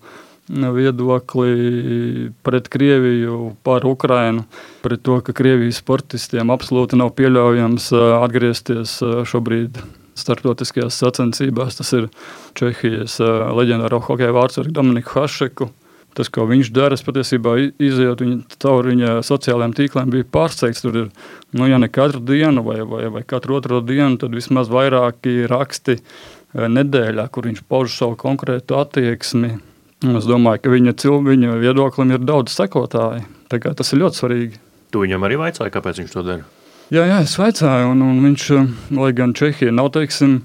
viedokli 0.51 2.31
pret 2.43 2.69
Krieviju, 2.69 3.55
par 3.63 3.87
Ukrainu, 3.87 4.45
pret 4.83 5.03
to, 5.07 5.21
ka 5.25 5.35
Krievijas 5.37 5.81
sportistiem 5.83 6.51
absolūti 6.51 6.99
nav 6.99 7.15
pieļaujams 7.19 7.91
atgriezties 8.21 8.99
šobrīd 9.31 9.79
starptautiskajās 10.21 10.99
sacensībās. 11.01 11.79
Tas 11.79 11.93
ir 11.97 12.09
Čehijas 12.59 13.19
leģendāro 13.57 14.03
hokeja 14.05 14.35
vārdsargu 14.37 14.75
Dominiku 14.75 15.21
Hašeku. 15.21 15.71
Tas, 16.19 16.27
ko 16.27 16.43
viņš 16.51 16.73
dara, 16.75 16.97
patiesībā 17.07 17.53
izjūt 17.79 18.25
viņa 18.25 18.59
caur 18.59 18.89
viņa 18.91 19.21
sociālajiem 19.23 19.77
tīkliem, 19.79 20.11
bija 20.11 20.27
pārsteigts. 20.27 20.83
Tur 20.83 20.99
ir, 21.05 21.09
nu, 21.55 21.69
ja 21.71 21.79
ne 21.79 21.87
katru 21.87 22.19
dienu 22.27 22.65
vai, 22.67 22.81
vai, 22.83 23.05
vai 23.15 23.23
katru 23.23 23.61
otro 23.61 23.79
dienu, 23.87 24.19
tad 24.19 24.35
vismaz 24.35 24.73
vairāki 24.73 25.47
raksti 25.51 26.01
nedēļā, 26.51 27.29
kur 27.31 27.47
viņš 27.47 27.63
pauž 27.71 27.95
savu 27.95 28.19
konkrētu 28.19 28.75
attieksmi 28.81 29.53
Es 30.01 30.25
domāju, 30.25 30.63
ka 30.65 30.73
viņa, 30.73 30.95
viņa 31.27 31.57
viedoklim 31.61 32.15
ir 32.15 32.23
daudz 32.25 32.55
sekotāju. 32.57 33.27
Tas 33.51 33.93
ir 33.93 34.01
ļoti 34.01 34.21
svarīgi. 34.23 34.61
Tu 34.91 35.03
viņam 35.03 35.27
arī 35.27 35.37
vaicāji, 35.41 35.73
kāpēc 35.75 36.01
viņš 36.01 36.15
to 36.15 36.23
dara? 36.25 36.47
Jā, 36.91 37.05
jā 37.07 37.19
es 37.23 37.37
vaicāju, 37.39 37.93
un, 37.93 38.01
un 38.03 38.23
viņš, 38.25 38.47
lai 38.97 39.11
gan 39.15 39.35
Čehija 39.37 39.75
nav 39.75 39.93
teiksim, 39.95 40.41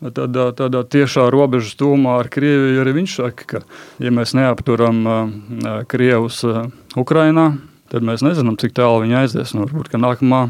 tādā, 0.00 0.48
tādā 0.56 0.84
tiešā 0.88 1.26
robežas 1.34 1.74
tūmā 1.80 2.14
ar 2.22 2.30
Krieviju, 2.32 2.78
arī 2.80 2.94
viņš 3.00 3.16
saka, 3.18 3.48
ka, 3.50 3.60
ja 4.02 4.14
mēs 4.14 4.32
neapturam 4.38 5.02
uh, 5.04 5.82
Krievus 5.90 6.40
uh, 6.48 6.64
Ukrainā, 6.96 7.50
tad 7.92 8.06
mēs 8.06 8.24
nezinām, 8.24 8.56
cik 8.60 8.74
tālu 8.76 9.02
viņi 9.04 9.18
aizies. 9.20 9.52
Nu, 9.56 9.66
varbūt 9.68 9.92
nākamā 10.00 10.42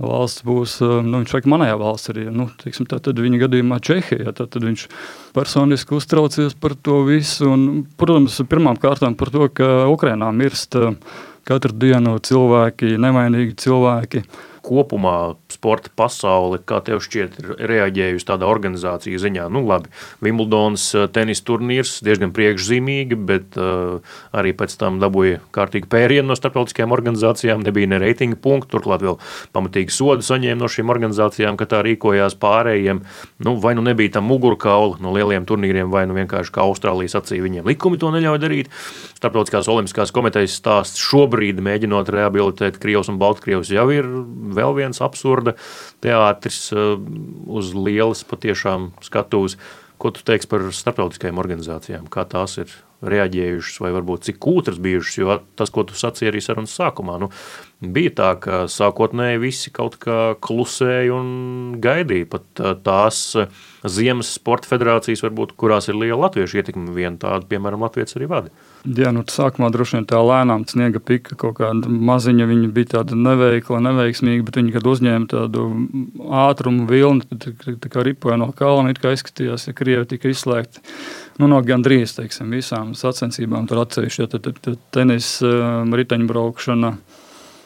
valsts 0.00 0.44
būs, 0.46 0.78
eh, 0.84 0.96
nu, 1.04 1.20
viņš 1.20 1.34
saka, 1.34 1.52
manējā 1.52 1.76
valsts 1.80 2.12
arī. 2.12 2.26
Nu, 2.32 2.48
teiksim, 2.62 2.88
tā, 2.88 3.00
tad 3.04 3.20
viņa 3.20 3.42
gadījumā 3.44 3.80
Čehija. 3.84 4.32
Tad, 4.32 4.50
tad 4.54 4.66
viņš 4.66 4.88
personiski 5.36 5.96
uztraucies 5.98 6.56
par 6.58 6.74
to 6.74 7.02
visu. 7.08 7.50
Un, 7.52 7.86
protams, 8.00 8.40
pirmām 8.48 8.80
kārtām 8.80 9.16
par 9.18 9.32
to, 9.34 9.50
ka 9.52 9.86
Ukrainā 9.92 10.32
mirst 10.32 10.76
eh, 10.80 10.96
katru 11.46 11.76
dienu 11.76 12.16
cilvēki, 12.18 12.96
nevainīgi 13.02 13.58
cilvēki. 13.66 14.24
Kopumā 14.66 15.36
sporta 15.52 15.90
pasaule, 15.96 16.58
kā 16.66 16.80
tev 16.84 17.00
šķiet, 17.04 17.38
ir 17.40 17.68
reaģējusi 17.70 18.26
tādā 18.26 18.48
organizācijas 18.50 19.22
ziņā? 19.22 19.46
Nu, 19.52 19.62
labi, 19.68 19.90
Wimbledonas 20.24 20.88
tenis 21.14 21.42
turnīrs 21.46 22.00
diezgan 22.06 22.32
priekšzīmīgi, 22.36 23.18
bet 23.28 23.58
uh, 23.60 24.02
arī 24.36 24.52
pēc 24.58 24.74
tam 24.80 24.98
dabūja 25.02 25.40
kārtīgi 25.54 25.88
pērienu 25.92 26.32
no 26.32 26.38
starptautiskajām 26.38 26.94
organizācijām, 26.96 27.62
nebija 27.66 27.92
ne 27.92 28.00
reitinga 28.02 28.40
punktu, 28.42 28.76
turklāt 28.76 29.04
vēl 29.06 29.18
pamatīgi 29.56 29.94
sodu 29.94 30.26
saņēma 30.26 30.60
no 30.60 30.70
šīm 30.72 30.90
organizācijām, 30.92 31.58
ka 31.60 31.68
tā 31.70 31.82
rīkojās 31.86 32.38
pārējiem. 32.42 33.04
Nu, 33.46 33.56
vai 33.62 33.76
nu 33.78 33.84
nebija 33.86 34.16
tam 34.18 34.26
mugurkaula 34.30 34.98
no 35.04 35.14
lieliem 35.14 35.46
turnīriem, 35.48 35.92
vai 35.94 36.06
nu 36.10 36.18
vienkārši 36.18 36.54
kā 36.54 36.66
Austrālija 36.66 37.16
sacīja, 37.16 37.44
viņiem 37.46 37.70
likumi 37.70 38.00
to 38.02 38.10
neļauj 38.14 38.42
darīt. 38.42 38.72
Starptautiskās 39.16 39.70
olimpiskās 39.72 40.12
komitejas 40.14 40.58
stāsts 40.58 41.00
šobrīd 41.06 41.62
mēģinot 41.64 42.10
rehabilitēt 42.12 42.80
Krievus 42.82 43.10
un 43.12 43.20
Baltkrievus 43.22 43.70
jau 43.72 43.86
ir 43.94 44.08
vēl 44.56 44.76
viens 44.76 45.00
absurda 45.46 45.56
teātris 46.02 46.72
uh, 46.74 46.98
uz 47.46 47.74
lielas 47.74 48.24
patiešām 48.24 48.92
skatuves. 49.02 49.56
Ko 49.96 50.10
tu 50.12 50.20
teiksi 50.20 50.48
par 50.48 50.60
starptautiskajām 50.76 51.38
organizācijām? 51.40 52.10
Kā 52.12 52.26
tās 52.28 52.58
ir 52.60 52.68
reaģējušas, 53.00 53.78
vai 53.80 53.92
varbūt 53.94 54.26
cik 54.28 54.38
kūtras 54.44 54.76
bijušas? 54.76 55.16
Jo 55.16 55.38
tas, 55.56 55.70
ko 55.72 55.86
tu 55.88 55.96
sacīji 55.96 56.28
arī 56.28 56.42
sarunas 56.44 56.74
sākumā, 56.76 57.16
nu, 57.20 57.30
bija 57.80 58.12
tā, 58.18 58.28
ka 58.40 58.58
sākotnēji 58.68 59.40
visi 59.40 59.72
kaut 59.72 59.96
kā 60.02 60.36
klusēja 60.44 61.16
un 61.16 61.78
gaidīja. 61.80 62.28
Pat 62.28 62.60
uh, 62.60 62.74
tās 62.76 63.22
Ziemas 63.86 64.34
sporta 64.36 64.68
federācijas, 64.68 65.24
varbūt, 65.24 65.56
kurās 65.56 65.88
ir 65.88 65.96
liela 65.96 66.26
latviešu 66.26 66.60
ietekme, 66.60 66.92
viena 66.92 67.16
tāda, 67.22 67.48
piemēram, 67.48 67.88
Latvijas 67.88 68.18
arī 68.18 68.28
vada. 68.28 68.52
Jā, 68.86 69.10
nu, 69.10 69.24
sākumā 69.26 69.66
droši 69.74 69.96
vien 69.96 70.04
tā 70.06 70.20
lēnām 70.22 70.62
sniega 70.70 71.00
pika 71.02 71.34
kaut 71.38 71.56
kāda 71.58 71.90
maziņa. 71.90 72.46
Viņa 72.46 72.68
bija 72.74 72.90
tāda 72.92 73.16
neveikla, 73.18 73.80
neveiksmīga, 73.82 74.44
bet 74.46 74.58
viņa, 74.60 74.74
kad 74.76 74.86
uzņēma 74.92 75.30
tādu 75.32 75.64
ātrumu 76.44 76.86
vilni, 76.86 77.26
tad 77.26 77.80
tā 77.82 77.90
kā 77.90 78.04
ripoja 78.06 78.38
no 78.38 78.52
kalna, 78.54 78.92
it 78.94 79.00
kā 79.02 79.10
izskatījās, 79.16 79.66
ja 79.66 79.74
Krievi 79.74 80.06
tika 80.12 80.30
izslēgti. 80.30 80.84
Nu, 81.40 81.50
no 81.50 81.58
gandrīz 81.66 82.14
teiksim, 82.14 82.54
visām 82.54 82.94
sacensībām 82.94 83.66
tur 83.66 83.82
atsevišķi 83.82 84.22
ja, 84.22 84.76
tenis, 84.94 85.32
riteņbraukšana, 86.04 86.94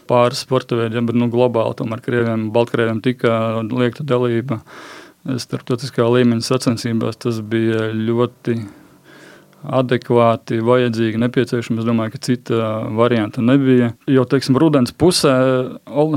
pāris 0.09 0.41
sporta 0.47 0.81
veidiem, 0.81 1.05
bet 1.11 1.21
nu, 1.21 1.29
globāli 1.31 1.77
tomēr 1.83 2.01
Krieviem, 2.07 2.49
Baltkrieviem 2.55 3.05
tika 3.05 3.61
liekta 3.69 4.09
dalība 4.09 4.63
starptautiskā 5.21 6.09
līmeņa 6.09 6.49
sacensībās. 6.49 7.21
Tas 7.21 7.45
bija 7.45 7.91
ļoti 7.93 8.63
adekvāti, 9.65 10.61
vajadzīgi, 10.65 11.21
nepieciešami. 11.21 11.81
Es 11.83 11.89
domāju, 11.89 12.15
ka 12.15 12.21
cita 12.25 12.69
varianta 12.97 13.45
nebija. 13.45 13.93
Jau 14.11 14.27
teiksim, 14.29 14.59
rudens 14.61 14.95
pusē 14.97 15.35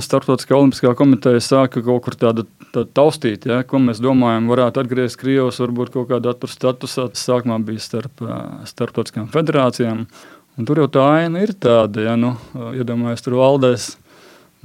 Startautiskā 0.03 0.55
olimpiskā 0.57 0.93
komiteja 0.99 1.41
sāka 1.43 1.83
kaut 1.83 2.03
kur 2.05 2.17
tādu 2.19 2.45
tā 2.73 2.85
taustīt, 2.97 3.47
ja, 3.49 3.61
ko 3.67 3.81
mēs 3.83 4.01
domājam, 4.03 4.49
varētu 4.51 4.83
atgriezties 4.83 5.19
Krievijas, 5.21 5.61
varbūt 5.63 5.93
kaut 5.93 6.09
kādā 6.11 6.33
atpūtas 6.33 6.57
statusā. 6.59 7.09
Tas 7.13 7.25
sākumā 7.27 7.59
bija 7.65 7.83
starp 7.83 8.23
starptautiskām 8.69 9.29
federācijām. 9.33 10.05
Un 10.53 10.69
tur 10.69 10.83
jau 10.83 10.89
tā 10.91 11.03
aina 11.23 11.41
ir 11.41 11.55
tāda, 11.57 12.03
ja 12.05 12.13
nu, 12.19 12.35
iedomājieties, 12.77 13.25
tur 13.25 13.39
valdēs 13.39 13.87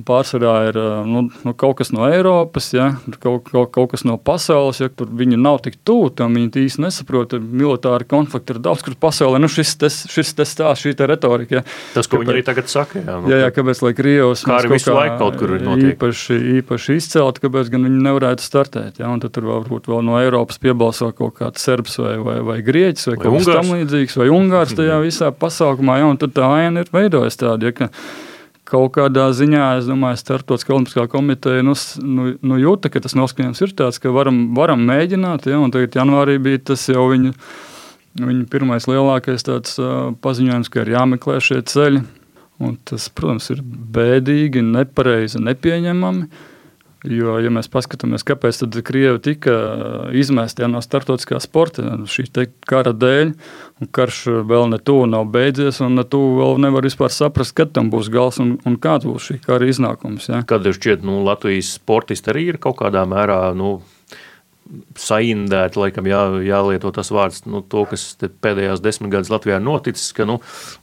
Pārsvarā 0.07 0.53
ir 0.69 0.77
nu, 1.09 1.25
nu, 1.43 1.53
kaut 1.59 1.81
kas 1.81 1.89
no 1.91 2.05
Eiropas, 2.07 2.69
ja, 2.71 2.93
kaut, 3.19 3.49
kaut, 3.51 3.71
kaut 3.75 3.91
kas 3.91 4.05
no 4.07 4.15
pasaules. 4.15 4.79
Ja, 4.79 4.87
tur 4.95 5.09
viņi 5.11 5.39
nav 5.41 5.59
tik 5.65 5.81
tuvu 5.87 6.13
tam, 6.15 6.37
viņi 6.39 6.63
īsti 6.63 6.85
nesaprot. 6.85 7.35
Militāri 7.43 8.07
konflikti 8.07 8.55
ir 8.55 8.61
daudz, 8.63 8.85
kur 8.87 8.95
pasaulē 9.01 9.41
nu, 9.43 9.51
šis, 9.51 9.75
tas, 9.81 9.97
stāsts, 10.07 10.85
šī 10.85 10.95
retorika. 11.11 11.59
Ja. 11.59 11.65
Tas, 11.97 12.07
ko 12.07 12.15
kāpēc, 12.15 12.23
viņi 12.23 12.35
arī 12.37 12.45
tagad 12.47 12.71
saka. 12.71 13.03
Jā, 13.03 13.17
nu, 13.25 13.33
jā, 13.33 13.41
jā 13.43 13.51
kāpēc, 13.57 13.83
lai 13.89 13.93
Krievijas 13.99 14.45
kā 14.47 14.61
arī 14.61 14.73
visu 14.77 14.95
laiku 14.95 15.19
kaut 15.25 15.41
kur 15.43 15.57
ir 15.57 15.67
notiek. 15.67 15.91
īpaši, 15.97 16.39
īpaši 16.61 16.99
izcelt, 17.01 17.43
kāpēc 17.43 17.75
gan 17.75 17.89
viņi 17.89 18.07
nevarētu 18.07 18.47
startēt. 18.47 19.03
Ja, 19.03 19.11
un 19.11 19.25
tad 19.25 19.35
tur 19.35 19.51
varbūt 19.51 19.91
vēl 19.91 20.07
no 20.07 20.23
Eiropas 20.23 20.63
piebalso 20.63 21.11
kaut 21.17 21.41
kāds 21.43 21.67
serbs 21.67 21.99
vai, 21.99 22.15
vai, 22.23 22.39
vai 22.53 22.61
grieķis 22.63 23.11
vai, 23.11 23.19
vai 23.19 23.27
kaut 23.27 23.39
kas 23.43 23.51
tam 23.51 23.75
līdzīgs, 23.75 24.19
vai 24.23 24.31
ungārs 24.39 24.79
tajā 24.79 25.03
visā 25.09 25.35
pasaukumā. 25.35 25.99
Ja, 26.05 26.09
un 26.15 26.23
tad 26.23 26.39
tā 26.39 26.47
aina 26.63 26.87
ir 26.87 26.95
veidojas 26.95 27.41
tāda. 27.43 27.73
Ja, 27.73 27.91
kaut 28.69 28.93
kādā 28.97 29.29
ziņā, 29.37 29.65
es 29.81 29.89
domāju, 29.89 30.21
Startautiskā 30.21 30.75
olimpiskā 30.77 31.07
komiteja 31.11 31.65
nu, 31.67 31.75
nu, 32.05 32.29
nu 32.45 32.59
jūta, 32.61 32.91
ka 32.93 33.03
tas 33.05 33.17
noskaņojums 33.19 33.65
ir 33.65 33.75
tāds, 33.79 34.01
ka 34.03 34.13
varam, 34.15 34.43
varam 34.57 34.85
mēģināt. 34.89 35.49
Ja, 35.51 35.61
tagad 35.75 35.97
janvārī 35.99 36.37
bija 36.43 36.61
tas 36.73 36.85
jau 36.91 37.07
viņa, 37.13 37.33
viņa 38.21 38.47
pirmais 38.53 38.89
lielākais 38.91 39.47
tāds, 39.49 39.79
uh, 39.81 40.13
paziņojums, 40.25 40.71
ka 40.73 40.85
ir 40.85 40.95
jāmeklē 40.97 41.41
šie 41.45 41.63
ceļi. 41.73 42.05
Un 42.59 42.75
tas, 42.89 43.07
protams, 43.15 43.53
ir 43.55 43.63
bēdīgi, 43.63 44.65
nepareizi, 44.67 45.39
nepieņemami. 45.47 46.25
Jo, 47.07 47.37
ja 47.39 47.51
mēs 47.55 47.69
paskatāmies, 47.71 48.25
kāpēc 48.27 48.65
Krievija 48.83 49.21
tika 49.23 49.53
izmesta 50.19 50.67
no 50.67 50.81
starptautiskā 50.83 51.39
sporta, 51.39 51.85
šī 52.11 52.27
kara 52.67 52.91
dēļ, 52.91 53.31
un 53.79 53.91
karš 53.95 54.25
vēl 54.51 54.67
ne 54.73 54.81
tuvu 54.83 55.07
nav 55.07 55.29
beidzies, 55.31 55.79
un 55.85 55.95
ne 56.01 56.03
tuvu 56.03 56.41
vēl 56.41 56.59
nevar 56.67 56.89
vispār 56.89 57.15
saprast, 57.15 57.55
kad 57.55 57.71
tam 57.77 57.93
būs 57.93 58.11
gals 58.11 58.41
un, 58.43 58.57
un 58.67 58.81
kāds 58.83 59.07
būs 59.07 59.31
šī 59.31 59.39
kara 59.47 59.71
iznākums. 59.71 60.27
Ja. 60.33 60.43
Kad 60.49 60.67
jūs 60.67 60.81
šķiet, 60.81 61.07
nu, 61.07 61.21
Latvijas 61.29 61.77
sportisti 61.79 62.35
arī 62.35 62.49
ir 62.51 62.59
kaut 62.63 62.81
kādā 62.83 63.07
mērā. 63.07 63.45
Nu 63.55 63.79
saindēti, 64.99 65.79
laikam 65.81 66.07
jā, 66.09 66.21
jālieto 66.45 66.91
tas 66.95 67.09
vārds, 67.15 67.43
nu, 67.49 67.63
to, 67.65 67.85
kas 67.89 68.11
pēdējās 68.19 68.83
desmit 68.85 69.13
gadus 69.13 69.31
Latvijā 69.33 69.57
ir 69.59 69.65
noticis, 69.65 70.11
ka 70.17 70.27
nu, 70.29 70.39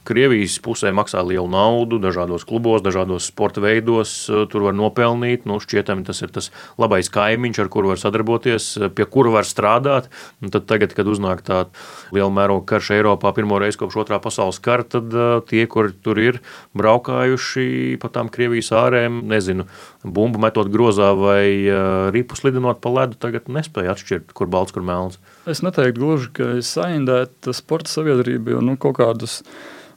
Krievijas 0.06 0.56
pusē 0.62 0.90
maksā 0.96 1.22
lielu 1.26 1.46
naudu 1.50 2.00
dažādos 2.02 2.46
klubos, 2.48 2.82
dažādos 2.84 3.28
sporta 3.30 3.62
veidos, 3.62 4.14
eh, 4.30 4.44
tur 4.50 4.66
var 4.66 4.76
nopelnīt, 4.76 5.46
nu, 5.46 5.60
šķietami 5.62 6.06
tas 6.06 6.22
ir 6.22 6.34
tas 6.34 6.50
labais 6.82 7.10
kaimiņš, 7.12 7.62
ar 7.62 7.70
kuru 7.72 7.92
var 7.92 8.02
sadarboties, 8.02 8.68
eh, 8.80 8.90
pie 8.90 9.06
kura 9.06 9.36
var 9.38 9.46
strādāt, 9.46 10.10
un 10.42 10.50
tad 10.50 10.66
tagad, 10.66 10.94
kad 10.96 11.06
uznāk 11.06 11.44
tā 11.46 11.66
liela 12.10 12.30
mēroga 12.30 12.66
karš 12.66 12.90
Eiropā 12.98 13.34
pirmo 13.36 13.60
reizi 13.62 13.78
kopš 13.78 14.02
otrā 14.02 14.20
pasaules 14.22 14.58
kara, 14.62 14.82
tad 14.82 15.12
uh, 15.14 15.40
tie, 15.46 15.66
kuri 15.66 15.92
tur 16.02 16.18
ir 16.18 16.40
braukājuši 16.76 17.98
pa 18.00 18.08
tām 18.08 18.30
Krievijas 18.32 18.72
ārēm, 18.74 19.22
nezinu, 19.28 19.66
bumbu 20.02 20.40
metot 20.42 20.70
grozā 20.72 21.12
vai 21.18 21.66
ripus 22.14 22.42
lidinot 22.46 22.80
pa 22.80 22.92
ledu, 22.92 23.18
tagad 23.20 23.50
nespēja 23.76 23.94
atšķirt, 23.94 24.34
kur 24.34 24.48
balts, 24.48 24.72
kur 24.72 24.82
melns. 24.82 25.18
Es 25.46 25.62
neteiktu 25.62 26.00
gluži, 26.00 26.30
ka 26.32 26.56
ir 26.56 26.64
saindēta 26.64 27.52
sporta 27.54 27.90
sabiedrība, 27.90 28.56
jo 28.56 28.62
nu, 28.64 28.76
kaut 28.76 28.96
kādus 28.98 29.42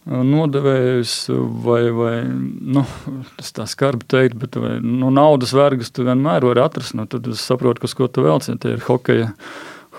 nodevējus 0.06 1.30
vai, 1.64 1.90
vai 1.94 2.14
nu, 2.26 2.86
tas 3.38 3.52
tā 3.54 3.68
skarbi 3.70 4.08
teikt, 4.10 4.38
bet 4.40 4.56
vai, 4.58 4.80
nu, 4.82 5.12
naudas 5.12 5.54
vergas 5.54 5.92
tu 5.92 6.06
vienmēr 6.08 6.46
vari 6.48 6.64
atrast. 6.64 6.96
Nu, 6.98 7.06
tad 7.06 7.28
es 7.30 7.44
saprotu, 7.46 7.84
kas 7.84 7.96
ko 7.96 8.08
tu 8.08 8.24
vēl 8.26 8.42
cieti. 8.42 8.62
Tie 8.64 8.76
ir 8.76 8.86
hokeja 8.88 9.34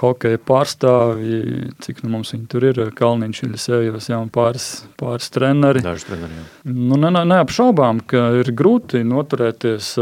hokeja 0.01 0.41
pārstāvji, 0.49 1.71
cik 1.85 2.03
nu 2.05 2.13
mums 2.15 2.33
viņi 2.35 2.49
tur 2.51 2.67
ir, 2.71 2.81
Kalniņš, 2.97 3.43
Ilisējos, 3.47 4.09
jā, 4.11 4.19
un 4.21 4.31
pāris, 4.33 4.69
pāris 5.01 5.31
treneri. 5.33 5.83
Daži 5.85 6.09
treneri, 6.09 6.39
jā. 6.39 6.45
Nu, 6.73 6.99
ne, 7.01 7.13
ne, 7.15 7.25
neapšaubām, 7.35 8.03
ka 8.11 8.27
ir 8.41 8.53
grūti 8.57 9.03
noturēties, 9.07 9.93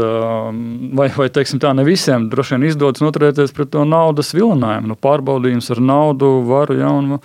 vai, 0.99 1.09
vai 1.15 1.29
teiksim 1.35 1.61
tā, 1.61 1.73
ne 1.77 1.85
visiem 1.87 2.29
droši 2.31 2.57
vien 2.57 2.69
izdodas 2.71 3.03
noturēties 3.03 3.55
pret 3.55 3.73
to 3.75 3.85
naudas 3.87 4.33
vilinājumu, 4.37 4.93
nu, 4.93 4.99
pārbaudījums 4.99 5.71
ar 5.75 5.83
naudu, 5.83 6.31
varu, 6.47 6.79
jā, 6.79 6.93
un, 7.01 7.19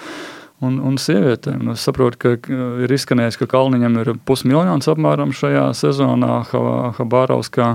un, 0.65 0.81
un 0.91 0.99
sievietēm. 1.01 1.63
Nu, 1.67 1.77
es 1.79 1.85
saprotu, 1.87 2.21
ka 2.21 2.59
ir 2.85 2.99
izskanējis, 2.99 3.39
ka 3.41 3.51
Kalniņam 3.55 4.03
ir 4.03 4.13
pusmiljons 4.27 4.91
apmēram 4.91 5.35
šajā 5.37 5.71
sezonā 5.79 6.43
Habārovskā. 6.99 7.75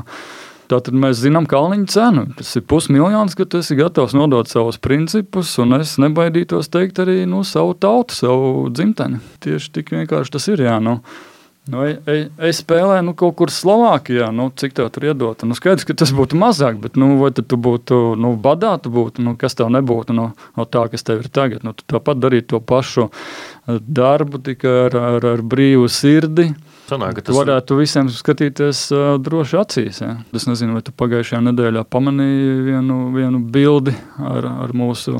Tātad 0.69 0.93
mēs 0.93 1.17
zinām 1.23 1.47
Kalniņa 1.49 1.89
cenu. 1.89 2.27
Tas 2.37 2.51
ir 2.59 2.65
pusmiljons, 2.69 3.33
ka 3.37 3.47
tu 3.49 3.63
esi 3.63 3.77
gatavs 3.79 4.13
nodot 4.13 4.49
savus 4.49 4.77
principus, 4.81 5.55
un 5.61 5.79
es 5.79 5.95
nebaidītos 6.01 6.69
teikt 6.69 7.01
arī 7.01 7.23
nu, 7.29 7.41
savu 7.47 7.73
tautu, 7.73 8.13
savu 8.13 8.69
dzimteni. 8.69 9.17
Tieši 9.41 9.73
tik 9.79 9.89
vienkārši 9.95 10.35
tas 10.35 10.47
ir. 10.53 10.61
Jā, 10.67 10.77
nu. 10.83 10.99
Nu, 11.69 11.83
ej, 11.85 11.99
ej, 12.09 12.21
ej 12.41 12.53
spēlē 12.57 13.01
nu, 13.05 13.13
kaut 13.17 13.35
kur 13.37 13.51
Slovākijā, 13.53 14.31
nu, 14.33 14.47
cik 14.57 14.73
tev 14.77 14.87
tur 14.93 15.09
iedot. 15.09 15.43
Nu, 15.45 15.57
skaidrs, 15.57 15.85
ka 15.85 15.93
tas 16.01 16.13
būtu 16.17 16.37
mazāk, 16.39 16.79
bet 16.81 16.97
nu, 16.97 17.11
vai 17.19 17.29
tu 17.35 17.43
būtu 17.45 17.99
nu, 18.17 18.31
badā, 18.41 18.71
tu 18.81 18.89
būtu, 18.93 19.21
nu, 19.25 19.35
kas 19.37 19.57
tev 19.57 19.69
nebūtu 19.73 20.15
no, 20.17 20.31
no 20.57 20.65
tā, 20.65 20.87
kas 20.89 21.05
tev 21.05 21.21
ir 21.21 21.29
tagad. 21.33 21.65
Nu, 21.65 21.75
tu 21.77 21.85
tāpat 21.89 22.21
darītu 22.21 22.55
to 22.55 22.61
pašu 22.65 23.09
darbu, 23.67 24.41
tikai 24.49 24.73
ar, 24.87 24.97
ar, 25.11 25.29
ar 25.35 25.45
brīvu 25.45 25.85
sirdi. 25.93 26.49
Sanāk, 26.89 27.21
tas 27.21 27.37
varētu 27.37 27.77
visiem 27.77 28.09
skatīties 28.13 28.83
uh, 28.95 29.13
droši 29.21 29.57
acīs. 29.59 30.01
Ja. 30.01 30.15
Es 30.35 30.47
nezinu, 30.49 30.77
vai 30.77 30.83
tu 30.85 30.93
pagājušajā 30.97 31.41
nedēļā 31.49 31.85
pamanīji 31.91 32.53
vienu, 32.65 32.99
vienu 33.13 33.41
bildi 33.53 33.93
ar, 34.17 34.47
ar 34.65 34.73
mūsu 34.77 35.19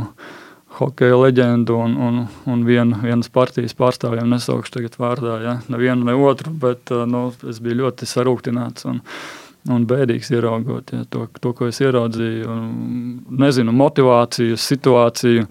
hokeja 0.80 1.18
leģendu 1.20 1.76
un, 1.76 1.98
un, 2.08 2.24
un 2.50 2.64
vienu, 2.66 3.02
vienas 3.04 3.30
partijas 3.34 3.76
pārstāvjiem. 3.78 4.30
Nesaukšu 4.32 4.78
tagad 4.78 4.98
vārdā, 5.02 5.36
ja. 5.44 5.60
nevienu 5.70 6.08
ne 6.10 6.18
otru, 6.18 6.54
bet 6.66 6.94
uh, 6.96 7.06
nu, 7.10 7.28
es 7.50 7.62
biju 7.64 7.84
ļoti 7.84 8.10
sarūktināts. 8.10 8.90
Un, 8.90 9.04
Un 9.70 9.84
bēdīgs 9.84 10.30
ieraugot 10.32 10.94
ja, 10.96 11.04
to, 11.12 11.26
to, 11.44 11.52
ko 11.54 11.68
es 11.68 11.82
ieraudzīju. 11.84 12.46
Un, 12.48 12.70
nezinu, 13.44 13.74
motivāciju, 13.76 14.56
situāciju. 14.58 15.44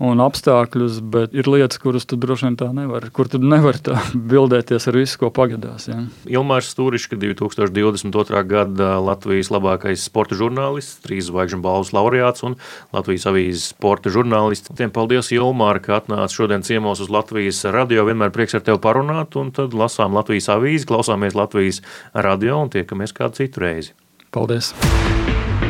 Un 0.00 0.22
apstākļus, 0.24 1.00
bet 1.12 1.34
ir 1.36 1.48
lietas, 1.50 1.78
kuras 1.80 2.06
tu 2.08 2.16
droši 2.20 2.48
vien 2.48 2.56
tā 2.60 2.70
nevar, 2.74 3.06
kur 3.14 3.28
tu 3.30 3.40
nevari 3.42 3.82
tā 3.84 3.98
bildēties 4.32 4.88
ar 4.90 4.98
visu, 4.98 5.18
ko 5.20 5.30
pagadās. 5.34 5.88
Ja. 5.90 6.00
Ilmārs 6.30 6.70
Stūrišs, 6.72 7.10
2022. 7.12 8.42
gada 8.48 8.94
Latvijas 9.04 9.52
labākais 9.52 10.06
sporta 10.08 10.38
žurnālists, 10.38 11.00
trīs 11.04 11.28
zvaigžņu 11.28 11.60
balvas 11.64 11.92
laureāts 11.96 12.46
un 12.46 12.56
Latvijas 12.96 13.28
avīzes 13.30 13.70
sporta 13.74 14.12
žurnālists. 14.12 14.72
Tiem 14.78 14.92
paldies, 14.94 15.32
Ilmār, 15.36 15.82
ka 15.84 15.98
atnāc 16.00 16.32
šodien 16.34 16.64
ciemos 16.66 17.02
uz 17.04 17.12
Latvijas 17.12 17.62
radio. 17.68 18.06
Vienmēr 18.08 18.32
prieks 18.34 18.56
ar 18.56 18.64
tevi 18.64 18.80
parunāt, 18.82 19.36
un 19.40 19.52
tad 19.54 19.76
lasām 19.76 20.16
Latvijas 20.16 20.48
avīzi, 20.56 20.88
klausāmies 20.88 21.36
Latvijas 21.38 21.82
radio 22.14 22.62
un 22.64 22.72
tiekamies 22.72 23.14
kādu 23.16 23.42
citu 23.42 23.66
reizi. 23.66 23.94
Paldies! 24.30 24.72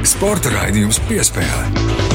Sporta 0.06 0.52
raidījums 0.54 1.00
piespēlē. 1.10 2.09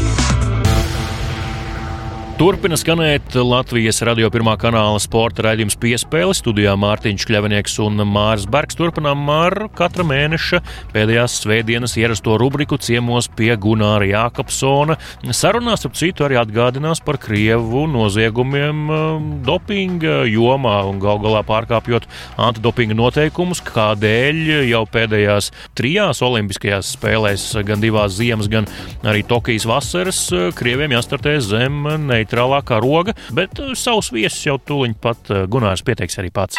Turpina 2.36 2.76
skanēt 2.76 3.32
Latvijas 3.39 4.02
radio 4.04 4.28
pirmā 4.28 4.58
kanāla 4.60 5.00
sporta 5.00 5.45
raidījums 5.45 5.78
piespēle. 5.80 6.34
Studijā 6.36 6.74
Mārtiņš 6.76 7.24
Kļavinieks 7.30 7.78
un 7.80 8.04
Mārs 8.12 8.43
Bergs 8.52 8.76
turpinām 8.76 9.21
ar 9.32 9.54
katra 9.71 10.04
mēneša 10.04 10.60
pēdējās 10.91 11.38
svētdienas 11.45 11.95
ierasto 11.95 12.36
rubriku 12.36 12.76
ciemos 12.76 13.30
pie 13.39 13.54
Gunāra 13.56 14.04
Jākapsona. 14.10 14.98
Sarunās 15.32 15.88
ap 15.88 15.95
citu 15.95 16.26
arī 16.28 16.36
atgādinās 16.41 17.00
par 17.08 17.21
Krievu 17.24 17.86
noziegumiem 17.93 18.84
um, 18.91 19.32
dopinga 19.48 20.26
jomā 20.28 20.82
un 20.89 21.00
gal 21.00 21.24
galā 21.24 21.39
pārkāpjot 21.48 22.10
antidopinga 22.50 23.00
noteikumus, 23.00 23.63
kādēļ 23.63 24.43
jau 24.74 24.84
pēdējās 24.91 25.54
trijās 25.80 26.19
olimpiskajās 26.28 26.91
spēlēs, 26.98 27.48
gan 27.63 27.80
divās 27.80 28.19
ziemas, 28.19 28.52
gan 28.52 28.67
arī 29.08 29.24
Tokijas 29.24 29.69
vasaras, 29.71 30.21
Krieviem 30.60 31.00
jāstartē 31.00 31.39
zem 31.39 31.80
ne 32.04 32.25
neitrālākā 32.26 32.82
roga, 32.82 33.14
bet 33.34 33.60
uh, 33.60 33.74
savus 33.78 34.12
viesus 34.12 34.42
jau 34.46 34.58
tūliņ 34.58 34.98
pat 35.02 35.32
uh, 35.32 35.46
Gunārs 35.48 35.86
pieteiks 35.86 36.18
arī 36.20 36.32
pats. 36.34 36.58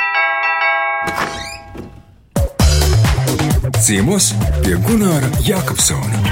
Ciemos 3.82 4.32
pie 4.62 4.78
Gunāra 4.86 5.28
Jākapsona. 5.44 6.22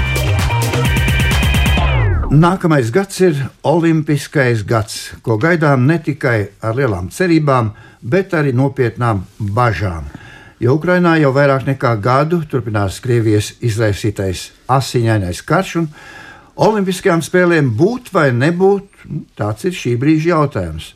Nākamais 2.35 2.89
gads 2.91 3.19
ir 3.21 3.37
olimpiskais 3.63 4.63
gads, 4.65 5.13
ko 5.21 5.37
gaidām 5.37 5.85
ne 5.85 5.99
tikai 6.01 6.49
ar 6.65 6.75
lielām 6.75 7.11
cerībām, 7.13 7.69
bet 8.01 8.33
arī 8.33 8.51
nopietnām 8.55 9.23
bažām. 9.39 10.09
Jo 10.59 10.77
Ukrainā 10.79 11.17
jau 11.19 11.33
vairāk 11.35 11.67
nekā 11.67 11.93
gadu 12.01 12.41
turpinās 12.49 12.97
Krievijas 13.03 13.53
izraisītais 13.61 14.49
asiņainais 14.71 15.43
karš, 15.45 15.75
un 15.83 15.89
Olimpiskajām 16.55 17.19
spēlēm 17.19 17.73
būt 17.75 18.13
vai 18.15 18.29
nebūt, 18.31 18.94
tāds 19.37 19.67
ir 19.67 19.75
šī 19.75 19.95
brīža 20.01 20.33
jautājums. 20.33 20.93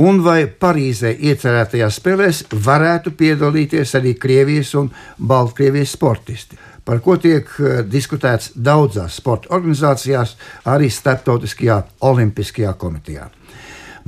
Un 0.00 0.22
vai 0.24 0.46
Parīzē 0.48 1.10
iecerētajās 1.28 1.98
spēlēs 2.00 2.44
varētu 2.64 3.12
piedalīties 3.18 3.92
arī 3.98 4.14
Krievijas 4.16 4.72
un 4.80 4.88
Baltkrievijas 5.18 5.92
sportisti, 5.92 6.56
par 6.84 7.02
ko 7.04 7.18
tiek 7.20 7.44
uh, 7.58 7.82
diskutēts 7.84 8.54
daudzās 8.56 9.18
sporta 9.20 9.52
organizācijās, 9.58 10.36
arī 10.72 10.88
Startautiskajā 10.88 11.82
Olimpiskajā 12.08 12.72
komitejā. 12.80 13.28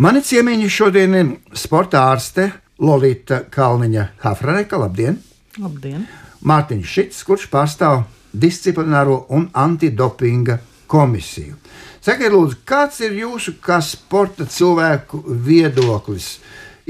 Mani 0.00 0.22
ciemiņi 0.24 0.72
šodien 0.72 1.14
ir 1.18 1.36
sporta 1.52 2.06
ārste 2.08 2.48
Lorita 2.80 3.42
Kalniņa 3.52 4.06
Hafraneka. 4.24 4.80
Labdien! 4.80 5.20
Labdien! 5.60 6.06
Mārtiņš 6.48 6.94
Šits, 6.96 7.20
kurš 7.28 7.44
pārstāv 7.52 8.06
disciplināro 8.32 9.26
un 9.36 9.50
antidopinga 9.52 10.56
komisiju. 10.90 11.58
Sakiet, 12.02 12.32
lūdzu, 12.34 12.56
kāds 12.66 12.96
ir 13.06 13.12
jūsu 13.14 13.52
kā 13.62 13.76
sporta 13.86 14.42
cilvēku 14.50 15.20
viedoklis, 15.46 16.40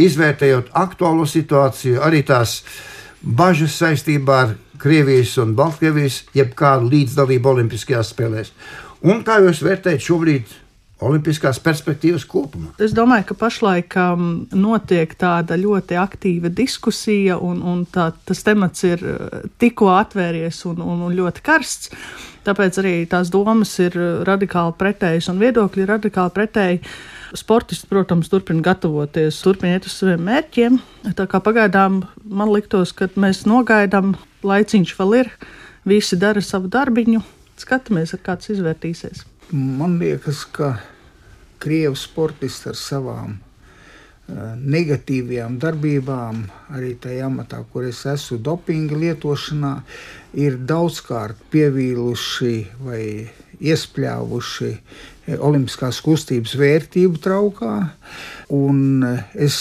izvērtējot 0.00 0.70
aktuālo 0.72 1.26
situāciju, 1.28 1.98
arī 2.00 2.22
tās 2.24 2.62
bažas 3.20 3.76
saistībā 3.76 4.38
ar 4.46 4.54
Krievijas 4.80 5.36
un 5.38 5.52
Baltkrievijas, 5.54 6.22
jeb 6.34 6.56
kādu 6.58 6.88
līdzdalību 6.94 7.52
Olimpiskajās 7.52 8.14
spēlēs? 8.14 8.54
Un 9.04 9.20
kā 9.26 9.36
jūs 9.44 9.60
vērtējat 9.66 10.08
šobrīd 10.08 10.56
Olimpiskās 11.02 11.58
perspektīvas 11.60 12.24
kopumā. 12.30 12.72
Es 12.80 12.94
domāju, 12.94 13.26
ka 13.32 13.36
pašlaik 13.40 13.96
um, 13.98 14.26
notiek 14.54 15.12
tāda 15.18 15.58
ļoti 15.58 15.98
aktīva 15.98 16.48
diskusija, 16.54 17.36
un, 17.42 17.58
un 17.66 17.84
tā, 17.90 18.12
tas 18.24 18.44
temats 18.46 18.86
ir 18.86 19.02
uh, 19.02 19.40
tikko 19.58 19.90
atvērties 19.96 20.62
un, 20.70 20.80
un, 20.80 21.02
un 21.08 21.16
ļoti 21.18 21.42
karsts. 21.44 21.90
Tāpēc 22.42 22.78
arī 22.82 22.94
tās 23.10 23.30
domas 23.30 23.72
ir 23.82 23.94
radikāli 24.26 24.74
pretējas 24.78 25.28
un 25.30 25.38
viedokļi 25.42 25.84
ir 25.84 25.92
radikāli 25.92 26.34
pretēji. 26.34 26.80
Sportisti, 27.38 27.86
protams, 27.88 28.28
turpina 28.32 28.64
gatavoties, 28.66 29.38
turpina 29.44 29.78
iet 29.78 29.86
uz 29.88 29.94
saviem 29.96 30.24
mērķiem. 30.26 30.80
Tā 31.16 31.28
kā 31.30 31.40
pagaidām 31.44 32.02
man 32.24 32.52
liktos, 32.52 32.92
ka 32.96 33.08
mēs 33.16 33.44
nogaidām, 33.48 34.16
laiciņš 34.44 34.96
vēl 34.98 35.16
ir, 35.22 35.30
visi 35.88 36.18
dara 36.18 36.42
savu 36.44 36.68
darbiņu, 36.72 37.22
skatāmies, 37.62 38.16
kā 38.20 38.36
tas 38.36 38.52
izvērtīsies. 38.52 39.24
Man 39.52 39.96
liekas, 40.02 40.44
ka 40.50 40.74
krievu 41.62 41.96
sportisti 41.98 42.72
ar 42.72 42.78
savām 42.78 43.38
negatīvajām 44.58 45.58
darbībām, 45.62 46.42
arī 46.72 46.94
tajā 47.00 47.28
amatā, 47.28 47.62
kur 47.72 47.86
es 47.88 48.02
esmu, 48.08 48.38
dopinga 48.42 48.98
lietošanā, 48.98 49.72
ir 50.40 50.58
daudzkārt 50.68 51.40
pievīluši 51.52 52.56
vai 52.82 53.02
iespļāvuši 53.62 54.70
eh, 54.72 55.38
olimpiskās 55.38 56.00
kustības 56.04 56.54
vērtību 56.58 57.20
traukā. 57.22 57.74
Un 58.56 59.06
eh, 59.06 59.24
es 59.48 59.56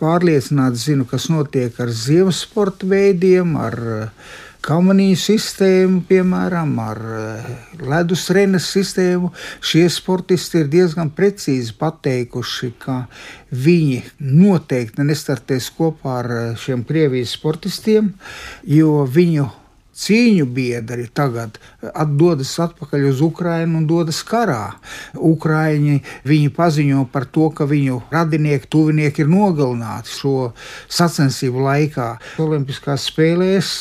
pārliecināti 0.00 0.84
zinu, 0.84 1.08
kas 1.08 1.28
notiek 1.32 1.76
ar 1.80 1.92
ziemas 1.94 2.42
sporta 2.46 2.88
veidiem, 2.90 3.54
ar 3.60 3.78
uh, 3.80 4.30
kamanīju 4.64 5.18
sistēmu, 5.20 6.02
piemēram, 6.08 6.72
ar 6.82 7.00
eh, 7.16 7.50
ledus 7.80 8.26
renes 8.34 8.68
sistēmu, 8.72 9.32
šie 9.64 9.86
sportisti 9.92 10.62
ir 10.62 10.70
diezgan 10.72 11.12
precīzi 11.16 11.74
pateikuši, 11.80 12.72
ka 12.82 12.98
viņi 13.50 14.02
noteikti 14.20 15.06
nestartēs 15.06 15.70
kopā 15.76 16.18
ar 16.22 16.30
eh, 16.36 16.44
šiem 16.60 16.84
Krievijas 16.88 17.36
sportistiem, 17.38 18.12
jo 18.68 19.00
viņu 19.08 19.48
cīņu 20.00 20.46
biedri 20.54 21.06
tagad 21.14 21.58
atdodas 21.92 22.52
atpakaļ 22.64 23.06
uz 23.10 23.22
Ukrajinu 23.24 23.80
un 23.80 23.86
dodas 23.90 24.22
karā. 24.26 24.76
Ukraiņi 25.14 26.00
viņi 26.28 26.52
paziņo 26.56 27.06
par 27.12 27.28
to, 27.28 27.50
ka 27.54 27.68
viņu 27.70 28.02
radinieki, 28.12 28.70
tuvinieki 28.72 29.24
ir 29.24 29.32
nogalināti 29.32 30.14
šo 30.16 30.36
sacensību 30.88 31.66
laikā. 31.66 32.12
Olimpiskās 32.42 33.08
spēlēs 33.10 33.74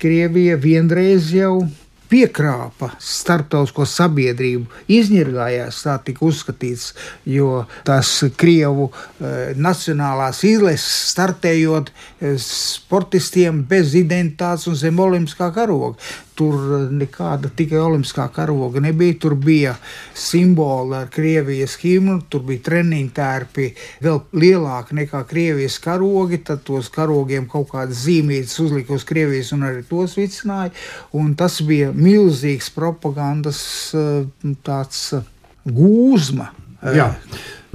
Krievija 0.00 0.56
vienreiz 0.60 1.32
jau 1.34 1.66
piekrāpa 2.10 2.90
starptautisko 3.02 3.86
sabiedrību, 3.88 4.66
izņirgājās, 4.92 5.82
tā 5.86 5.96
tika 6.06 6.24
uzskatīts, 6.26 6.92
jo 7.28 7.64
tās 7.86 8.12
Krievu 8.38 8.88
e, 8.90 9.32
nacionālās 9.58 10.42
izlases 10.46 10.86
startējot 11.12 11.90
e, 11.92 12.36
sportistiem 12.42 13.64
bez 13.68 13.94
identitātes 13.98 14.68
un 14.70 14.78
zem 14.78 15.02
olimpiskā 15.02 15.50
karoga. 15.54 15.96
Tur 16.36 16.56
nekāda 16.92 17.48
tikai 17.56 17.78
olimpiskā 17.80 18.26
karoga 18.34 18.80
nebija. 18.84 19.14
Tur 19.20 19.34
bija 19.40 19.72
simboli 20.14 20.98
ar 20.98 21.08
Krievijas 21.12 21.78
himnu, 21.80 22.18
tur 22.28 22.44
bija 22.44 22.64
treniņu 22.66 23.12
tērpi 23.16 23.70
vēl 24.04 24.20
lielāki 24.36 24.98
nekā 25.00 25.22
Krievijas 25.30 25.78
karogi. 25.80 26.42
Tad 26.44 26.66
tos 26.68 26.90
karogiem 26.92 27.48
kaut 27.48 27.70
kādas 27.72 28.04
zīmītas 28.04 28.58
uzlika 28.66 28.92
uz 28.96 29.08
Krievijas 29.08 29.54
un 29.56 29.64
arī 29.70 29.82
tos 29.88 30.18
vicināja. 30.20 30.74
Un 31.16 31.32
tas 31.40 31.62
bija 31.64 31.92
milzīgs 31.96 32.68
propagandas 32.76 33.60
eh, 33.96 34.24
tāds 34.66 35.04
eh, 35.16 35.28
gūzma. 35.64 36.52
Jā. 36.96 37.14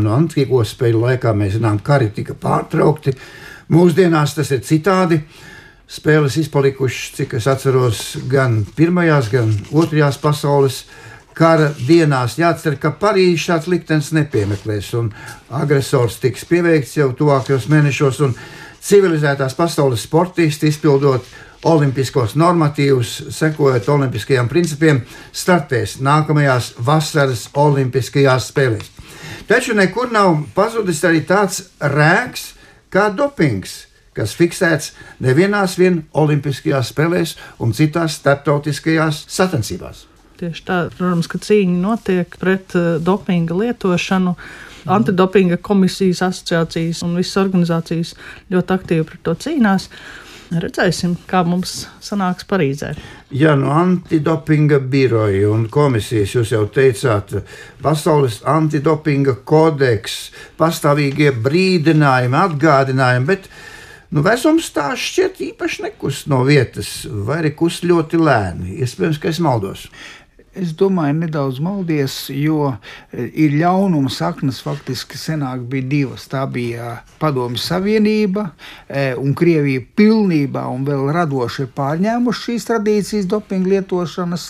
No 0.01 0.13
antīko 0.15 0.61
spēļu 0.65 1.07
laikā 1.07 1.33
mēs 1.37 1.57
zinām, 1.57 1.81
ka 1.81 1.95
kari 1.95 2.13
tika 2.13 2.37
pārtraukti. 2.37 3.17
Mūsdienās 3.73 4.37
tas 4.37 4.51
ir 4.53 4.61
citādi. 4.67 5.17
Uh, 5.21 5.47
spēles 5.91 6.37
izpalikušas, 6.39 7.15
cik 7.17 7.35
es 7.39 7.47
atceros, 7.51 8.01
gan 8.31 8.61
pirmajās, 8.77 9.29
gan 9.31 9.51
otrajās 9.75 10.19
pasaules 10.21 10.85
kara 11.35 11.71
dienās. 11.75 12.37
Jācer, 12.39 12.77
ka 12.79 12.93
Parīzē 12.99 13.45
šāds 13.45 13.69
liktenis 13.71 14.11
nepiemeklēs, 14.15 14.93
un 14.99 15.11
agresors 15.61 16.19
tiks 16.23 16.47
pieveikts 16.47 16.97
jau 16.99 17.11
tuvākajos 17.17 17.67
mēnešos, 17.71 18.21
un 18.27 18.35
civilizētās 18.81 19.55
pasaules 19.57 20.07
sportisti 20.07 20.71
izpildot 20.71 21.27
olimpiskos 21.67 22.33
normatīvus, 22.39 23.13
sekojot 23.35 23.89
olimpiskajiem 23.93 24.47
principiem, 24.49 25.03
startēs 25.31 25.99
nākamajās 26.01 26.73
vasaras 26.81 27.45
olimpiskajās 27.53 28.49
spēlēs. 28.49 28.89
Taču 29.47 29.75
nekur 29.77 30.11
nav 30.13 30.39
pazudis 30.55 31.03
arī 31.05 31.21
tāds 31.27 31.65
rēks 31.83 32.53
kā 32.91 33.09
dopings 33.13 33.90
kas 34.17 34.35
fiksēts 34.37 34.93
nevienās 35.23 35.77
vien 35.79 36.01
Olimpiskajās 36.17 36.91
spēlēs 36.93 37.35
un 37.63 37.75
citās 37.75 38.17
starptautiskajās 38.19 39.25
sacensībās. 39.31 40.07
Tieši 40.41 40.65
tā, 40.65 40.81
protams, 40.97 41.29
ka 41.29 41.37
cīņa 41.41 41.77
notiek 41.83 42.35
pret 42.41 42.75
uh, 42.77 42.97
dopinga 43.03 43.57
lietošanu. 43.57 44.35
Antidopinga 44.89 45.59
komisijas, 45.61 46.23
asociācijas 46.25 47.03
un 47.05 47.13
visas 47.19 47.37
organizācijas 47.37 48.15
ļoti 48.49 48.73
aktīvi 48.73 49.05
pret 49.05 49.21
to 49.27 49.35
cīnās. 49.43 49.85
Redzēsim, 50.51 51.13
kā 51.29 51.45
mums 51.47 51.85
sanāks 52.03 52.43
Parīzē. 52.49 52.89
Ja 53.31 53.53
no 53.55 53.69
antidopinga 53.71 54.81
biroja 54.83 55.47
un 55.53 55.69
komisijas 55.71 56.33
jūs 56.35 56.51
jau 56.51 56.65
teicāt, 56.73 57.37
pasaules 57.79 58.41
antidopinga 58.49 59.37
kodeks, 59.47 60.17
pastāvīgie 60.59 61.29
brīdinājumi, 61.45 62.39
atgādinājumi, 62.41 63.29
bet 63.29 63.47
nu, 64.11 64.23
vecums 64.25 64.69
tā 64.75 64.91
šķiet 64.99 65.41
īpaši 65.51 65.87
nekust 65.87 66.29
no 66.31 66.41
vietas, 66.47 67.01
vai 67.07 67.41
arī 67.41 67.53
kust 67.57 67.85
ļoti 67.87 68.19
lēni. 68.21 68.77
Iespējams, 68.83 69.19
ka 69.21 69.31
es 69.31 69.41
maldos. 69.43 69.87
Es 70.51 70.73
domāju, 70.75 71.13
nedaudz 71.15 71.61
maldies, 71.63 72.25
jo 72.35 72.73
e, 73.15 73.23
ir 73.39 73.53
ļaunuma 73.55 74.09
saknes 74.11 74.57
faktiski 74.59 75.15
senāk 75.15 75.61
bija 75.71 75.85
divas. 75.87 76.25
Tā 76.27 76.41
bija 76.51 76.97
Padomju 77.21 77.61
Savienība 77.63 78.49
e, 78.89 79.13
un 79.15 79.31
Krievija 79.37 79.79
pilnībā 79.95 80.65
un 80.67 80.83
vēl 80.83 81.05
radoši 81.15 81.69
pārņēmuši 81.71 82.43
šīs 82.49 82.67
tradīcijas 82.67 83.29
dopinga 83.31 83.71
lietošanas, 83.77 84.49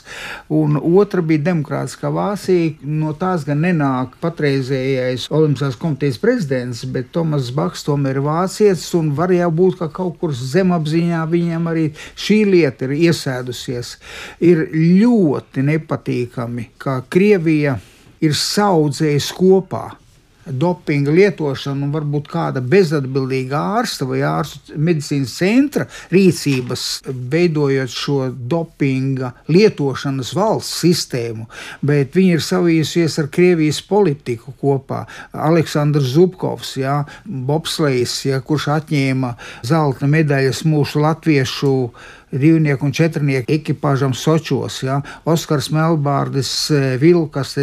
un 0.50 0.80
otra 0.80 1.22
bija 1.22 1.44
Demokrātiskā 1.52 2.10
Vācija. 2.16 2.74
No 2.82 3.14
tās 3.14 3.46
gan 3.46 3.62
nenāk 3.62 4.18
patreizējais 4.26 5.28
Olimpiskās 5.30 5.78
komitejas 5.78 6.18
prezidents, 6.24 6.82
bet 6.82 7.14
Tomas 7.14 7.54
Baks 7.54 7.86
tomēr 7.86 8.18
ir 8.18 8.26
vācietis 8.26 8.88
un 8.98 9.14
var 9.22 9.36
jau 9.38 9.52
būt, 9.54 9.78
ka 9.84 9.92
kaut 10.02 10.18
kur 10.18 10.34
zemapziņā 10.34 11.22
viņam 11.30 11.70
arī 11.76 11.86
šī 12.18 12.42
lieta 12.50 12.90
ir 12.90 12.98
iesēdusies. 13.12 13.96
Ir 14.42 14.66
ļoti 14.74 15.70
nepatīkami 15.70 15.91
nepatīkami, 15.92 16.72
ka 16.78 17.02
Krievija 17.10 17.78
ir 18.22 18.34
saudzējusi 18.36 19.36
kopā 19.36 19.90
dopinga 20.46 21.12
lietošanu 21.14 21.86
un 21.86 21.92
varbūt 21.94 22.28
kāda 22.32 22.62
bezatbildīga 22.66 23.60
ārsta 23.78 24.08
vai 24.10 24.24
ārstu 24.26 24.74
medicīnas 24.76 25.36
centra 25.38 25.86
rīcības, 26.12 26.86
veidojot 27.06 27.94
šo 27.94 28.18
dopinga 28.34 29.32
lietošanas 29.52 30.34
valsts 30.36 30.82
sistēmu, 30.82 31.46
bet 31.86 32.18
viņi 32.18 32.34
ir 32.40 32.46
savījusies 32.46 33.20
ar 33.22 33.30
Krievijas 33.30 33.84
politiku 33.86 34.56
kopā. 34.58 35.04
Aleksandrs 35.32 36.10
Zubkovs, 36.16 36.74
jā, 36.82 37.04
bobslejs, 37.26 38.24
jā, 38.26 38.42
kurš 38.42 38.72
atņēma 38.80 39.36
zelta 39.68 40.10
medaļas 40.10 40.66
mūsu 40.66 41.06
latviešu 41.06 41.76
divnieku 42.32 42.86
un 42.86 42.96
četrnieku 42.96 43.52
ekipāžam 43.52 44.14
Sočos. 44.14 44.82
Ja? 44.84 45.02
Oskars 45.26 45.70
Melbārdis, 45.72 46.72
e, 46.72 46.98
Vilkas, 47.02 47.58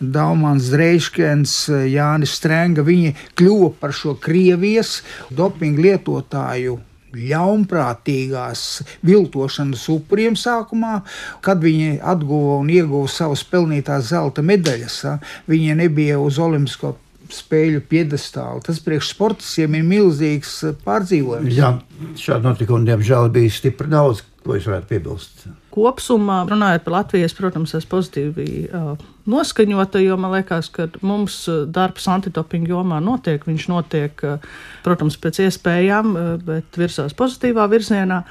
Daumans 0.00 0.70
Dreiškens, 0.74 1.68
e, 1.68 1.84
Jānis 1.94 2.34
Strenga. 2.38 2.82
Viņi 2.82 3.14
kļuva 3.38 3.72
par 3.80 3.94
šo 3.96 4.16
Krievijas 4.20 5.02
dopingu 5.30 5.82
lietotāju 5.86 6.78
ļaunprātīgās 7.16 8.82
viltošanas 9.06 9.86
upuriem 9.92 10.36
sākumā, 10.36 11.00
kad 11.40 11.62
viņi 11.64 11.98
atguva 12.04 12.58
un 12.60 12.68
ieguva 12.72 13.08
savas 13.08 13.44
pelnītās 13.48 14.10
zelta 14.10 14.44
medaļas. 14.44 15.00
Viņi 15.48 15.78
nebija 15.78 16.18
uz 16.20 16.38
Olimpisko 16.38 16.96
spēļu 17.34 17.84
piedestālu. 17.90 18.62
Tas 18.66 18.80
priekš 18.84 19.12
sportistiem 19.14 19.78
ir 19.78 19.86
milzīgs 19.88 20.58
eh, 20.68 20.76
pārdzīvojums. 20.86 21.54
Jā, 21.56 21.74
šādu 22.18 22.50
notikumu 22.50 22.88
diemžēl 22.88 23.32
bija 23.34 23.54
stipri 23.54 23.90
daudz, 23.92 24.24
ko 24.44 24.56
es 24.58 24.68
varētu 24.68 24.92
piebilst 24.94 25.48
kopsumā, 25.78 26.42
runājot 26.48 26.84
par 26.86 26.96
Latvijas, 26.98 27.34
protams, 27.36 27.74
es 27.78 27.86
pozitīvi 27.88 28.48
uh, 28.66 28.92
noskaņota, 29.30 30.00
jo 30.02 30.16
man 30.20 30.34
liekas, 30.36 30.70
ka 30.74 30.88
mums 31.04 31.40
darbs 31.74 32.08
antidopinga 32.10 32.72
jomā 32.72 33.00
notiek. 33.04 33.44
Viņš 33.48 33.68
notiek, 33.70 34.24
uh, 34.26 34.48
protams, 34.86 35.18
pēc 35.20 35.42
iespējām, 35.46 36.10
uh, 36.14 36.32
bet 36.42 36.80
virsās 36.80 37.16
pozitīvā 37.18 37.68
virzienā. 37.70 38.22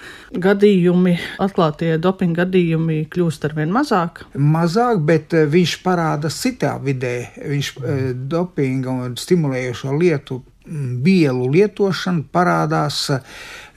Gadījumi, 0.47 1.17
atklātie 1.43 1.95
dopinga 2.01 2.43
gadījumi 2.43 3.03
kļūst 3.13 3.47
ar 3.47 3.55
vien 3.57 3.73
mazāk. 3.73 4.25
Mazāk, 4.37 5.01
bet 5.07 5.33
viņš 5.33 5.79
parādās 5.85 6.41
citā 6.43 6.75
vidē. 6.83 7.15
Viņš 7.37 7.73
dopinga 8.29 8.93
un 9.07 9.17
stimulējošo 9.19 9.95
lietu 9.97 10.41
vielu 10.67 11.45
lietošana 11.47 12.25
parādās 12.35 13.05
Eh, 13.09 13.21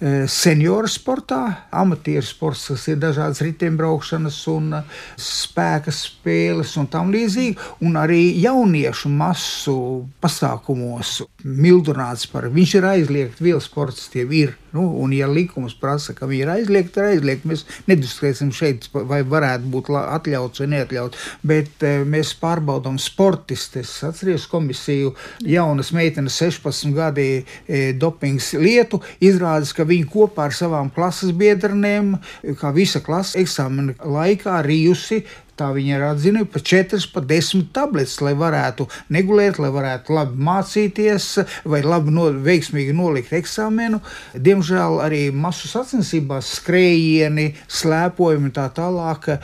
senioru 0.01 0.89
sportā, 0.89 1.41
amatieru 1.77 2.25
sports, 2.25 2.63
kas 2.71 2.87
ir 2.89 3.01
dažādas 3.03 3.43
riteņbraukšanas 3.45 4.39
un 4.55 4.79
eh, 4.79 5.03
spēka 5.21 5.93
spēles 5.93 6.73
un 6.81 6.89
tam 6.93 7.13
līdzīgi, 7.13 7.59
un 7.85 7.99
arī 8.01 8.23
jauniešu 8.41 9.13
masu 9.13 9.77
pasākumos 10.23 11.19
mildināts 11.45 12.27
par 12.33 12.49
viņš 12.53 12.75
ir 12.79 12.89
aizliegts, 12.95 13.45
vielu 13.45 13.61
sportistiem 13.61 14.33
ir. 14.37 14.57
Nu, 14.71 14.85
un, 15.03 15.11
ja 15.11 15.27
likums 15.27 15.75
prasa, 15.75 16.15
ka 16.15 16.29
viņi 16.31 16.45
ir 16.45 16.51
aizliegti, 16.53 16.93
tad 16.95 17.09
aizliegti. 17.11 17.49
Mēs 17.51 17.65
nediskutēsim 17.91 18.53
šeit, 18.55 18.87
vai 18.95 19.21
varētu 19.27 19.71
būt 19.73 19.91
atļauts 19.99 20.63
vai 20.63 20.69
neatļauts. 20.77 21.25
Bet 21.51 21.83
e, 21.83 21.93
mēs 22.07 22.31
pārbaudām 22.39 23.01
sportistus. 23.03 23.97
Atcerieties, 24.07 24.47
komisiju 24.51 25.15
jaunas 25.43 25.91
meitenes, 25.97 26.39
16 26.39 26.95
gadi 26.95 27.27
e, 27.41 27.81
dopings 27.99 28.53
lietu. 28.63 29.03
Izrādās, 29.19 29.75
ka 29.75 29.89
viņi 29.91 30.09
kopā 30.11 30.49
ar 30.49 30.57
savām 30.57 30.91
klases 30.95 31.35
biedriem, 31.37 32.15
kā 32.61 32.73
visa 32.77 33.03
klase 33.05 33.43
eksāmena 33.43 33.97
laikā, 34.01 34.61
rījusi 34.67 35.25
Tā 35.61 35.67
viņa 35.77 35.97
ir 35.99 36.03
atzinusi 36.07 36.49
pa 36.49 36.61
4, 36.65 36.99
pa 37.13 37.21
10 37.29 37.67
tabletes, 37.77 38.15
lai 38.25 38.33
varētu 38.39 38.87
negulēt, 39.13 39.59
lai 39.61 39.69
varētu 39.75 40.15
labi 40.17 40.39
mācīties 40.47 41.27
vai 41.69 41.83
labi 41.85 42.15
no, 42.17 42.31
veiksmīgi 42.47 42.95
nolikt 42.97 43.35
eksāmenu. 43.37 43.99
Diemžēl 44.33 44.97
arī 45.05 45.19
masu 45.37 45.69
sacensībās 45.69 46.55
skrējieni, 46.57 47.51
slēpojumi 47.69 48.49
un 48.49 48.55
tā 48.57 48.65
tālāk 48.73 49.29
e, 49.35 49.37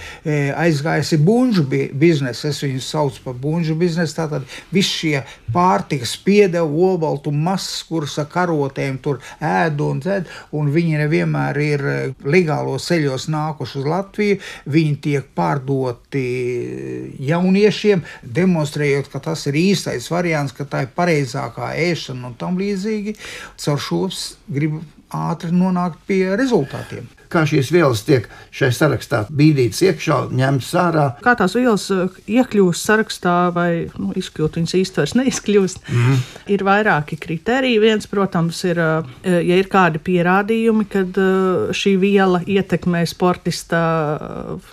aizgājusi 0.56 1.18
buļbuļsu 1.26 1.98
biznesa. 2.00 2.48
Es 2.48 2.62
viņu 2.64 2.80
saucu 2.86 3.20
par 3.26 3.36
buļbuļsu 3.42 3.76
biznesu. 3.82 4.16
Tātad 4.16 4.48
viss 4.72 4.96
šie 5.02 5.20
pārtikas 5.52 6.16
piedevu, 6.24 6.94
obaltu 6.94 7.34
masas, 7.34 7.84
kuras 7.90 8.16
ar 8.22 8.30
karotēm 8.32 9.02
tur 9.04 9.20
ēd 9.36 9.84
un 9.84 10.00
dzēd, 10.00 10.32
un 10.56 10.72
viņi 10.72 11.04
nevienmēr 11.04 11.62
ir 11.66 11.86
e, 11.92 12.00
legālos 12.24 12.88
ceļos 12.88 13.28
nākuši 13.36 13.82
uz 13.82 13.92
Latviju. 13.92 14.42
Viņi 14.72 14.98
tiek 15.10 15.30
pārdoti 15.36 16.05
ļoti 16.16 17.26
jauniešiem, 17.26 18.02
demonstrējot, 18.22 19.10
ka 19.12 19.20
tas 19.20 19.46
ir 19.46 19.54
īstais 19.54 20.08
variants, 20.10 20.52
ka 20.52 20.64
tā 20.64 20.84
ir 20.84 20.92
pareizākā 20.96 21.74
ēšana 21.76 22.30
un 22.30 22.34
tam 22.38 22.58
līdzīgi. 22.58 23.16
Caur 23.56 23.78
šo 23.80 24.08
gribu 24.48 24.82
ātri 25.30 25.52
nonākt 25.54 26.02
pie 26.08 26.22
rezultātiem 26.38 27.08
kā 27.32 27.42
šīs 27.48 27.70
vielas 27.74 28.02
tiek 28.06 28.26
šai 28.54 28.70
sarakstā 28.74 29.24
bīdītas 29.34 29.82
iekšā, 29.86 30.18
ņemtas 30.36 30.72
ārā. 30.80 31.06
Kā 31.24 31.34
tās 31.38 31.56
vielas 31.58 31.86
uh, 31.94 32.18
iekļūst 32.30 32.88
sarakstā 32.88 33.34
vai 33.54 33.70
nu, 33.98 34.12
izkļūt, 34.18 34.58
viņas 34.60 34.96
vairs 34.96 35.16
neizkļūst. 35.18 35.82
Mm 35.86 36.02
-hmm. 36.04 36.24
Ir 36.54 36.64
vairāki 36.66 37.18
kriteriji. 37.20 37.82
Viens, 37.82 38.06
protams, 38.10 38.62
ir, 38.64 38.80
uh, 38.80 39.06
ja 39.24 39.58
ir 39.58 39.70
kādi 39.72 40.02
pierādījumi, 40.02 40.86
kad 40.90 41.18
uh, 41.20 41.72
šī 41.74 41.96
viela 42.00 42.42
ietekmē 42.46 43.04
sportista 43.06 43.82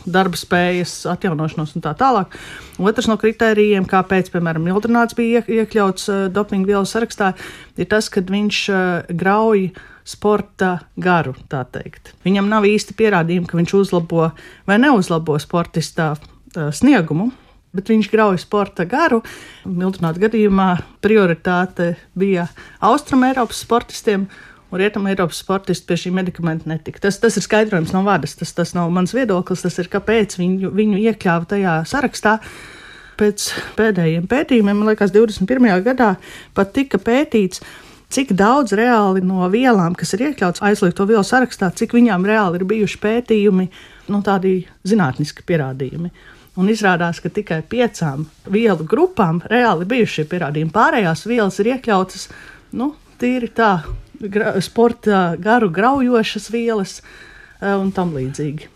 darba 0.05 0.37
spējas, 0.37 1.03
atjaunošanos 1.09 1.75
un 1.75 1.81
tā 1.81 1.95
tālāk. 1.97 2.37
Otrs 2.77 3.07
no 3.07 3.17
kritērijiem, 3.17 3.85
kāpēc, 3.85 4.31
piemēram, 4.33 4.63
Mildrināts 4.63 5.15
bija 5.15 5.43
iekļauts 5.47 6.09
dopinga 6.33 6.67
vielu 6.67 6.85
sarakstā, 6.85 7.33
ir 7.77 7.85
tas, 7.85 8.09
ka 8.09 8.21
viņš 8.21 8.59
grauj 9.13 9.71
sporta 10.05 10.77
garu. 10.99 11.35
Viņam 12.25 12.49
nav 12.51 12.67
īsti 12.67 12.95
pierādījumi, 12.99 13.47
ka 13.49 13.59
viņš 13.59 13.75
uzlabo 13.79 14.31
vai 14.67 14.79
neuzlabo 14.81 15.37
sportistā 15.41 16.13
sniegumu. 16.53 17.31
Bet 17.73 17.89
viņš 17.89 18.11
grauja 18.11 18.37
sporta 18.37 18.85
garu. 18.85 19.23
Miltonāta 19.65 20.21
gadījumā 20.21 20.75
prioritāte 21.01 21.95
bija 22.13 22.45
Austrumēropas 22.85 23.63
sportistiem, 23.65 24.27
un 24.73 24.81
Rietumē 24.81 25.13
Eiropas 25.13 25.39
sportisti 25.41 25.87
pie 25.89 25.97
šī 26.03 26.11
medikamenta 26.13 26.69
netika. 26.69 27.01
Tas, 27.05 27.19
tas 27.21 27.37
ir 27.37 27.45
skaidrojums 27.45 27.93
no 27.93 28.03
vadas, 28.05 28.33
tas, 28.37 28.53
tas 28.57 28.73
nav 28.77 28.89
mans 28.93 29.13
viedoklis, 29.13 29.65
tas 29.65 29.77
ir 29.81 29.89
kāpēc 29.93 30.37
viņu, 30.39 30.69
viņu 30.73 31.01
iekļāva 31.01 31.49
tajā 31.49 31.75
sarakstā. 31.89 32.39
Pēc 33.17 33.51
pēdējiem 33.77 34.25
pētījumiem, 34.29 34.79
man 34.79 34.89
liekas, 34.89 35.13
21. 35.13 35.69
gadā 35.85 36.15
pat 36.57 36.73
tika 36.73 36.97
pētīts, 36.97 37.61
cik 38.13 38.35
daudz 38.37 38.75
reāli 38.77 39.23
no 39.25 39.47
vielām, 39.51 39.95
kas 39.97 40.13
ir 40.15 40.27
iekļauts 40.29 40.61
aizliegto 40.65 41.07
vielu 41.09 41.23
sarakstā, 41.25 41.71
cik 41.73 41.95
viņām 41.97 42.27
reāli 42.29 42.61
ir 42.61 42.67
bijuši 42.69 43.01
pētījumi, 43.01 43.67
nu, 44.13 44.21
tādi 44.25 44.59
zinātniski 44.87 45.45
pierādījumi. 45.47 46.13
Un 46.61 46.69
izrādās, 46.69 47.17
ka 47.23 47.31
tikai 47.33 47.63
piecām 47.65 48.27
vielu 48.53 48.85
grupām 48.85 49.41
reāli 49.49 49.87
bijuši 49.89 50.19
šie 50.19 50.25
pierādījumi. 50.29 50.73
Pārējās 50.73 51.25
vielas 51.25 51.57
ir 51.63 51.71
iekļautas 51.73 52.27
nu, 52.77 52.91
tīri 53.21 53.49
tā, 53.57 53.71
gra, 54.21 54.53
sporta 54.61 55.23
garu 55.41 55.71
graujošas 55.73 56.51
vielas, 56.53 56.99
un 57.63 57.89
tam 57.95 58.13
līdzīgi. 58.13 58.69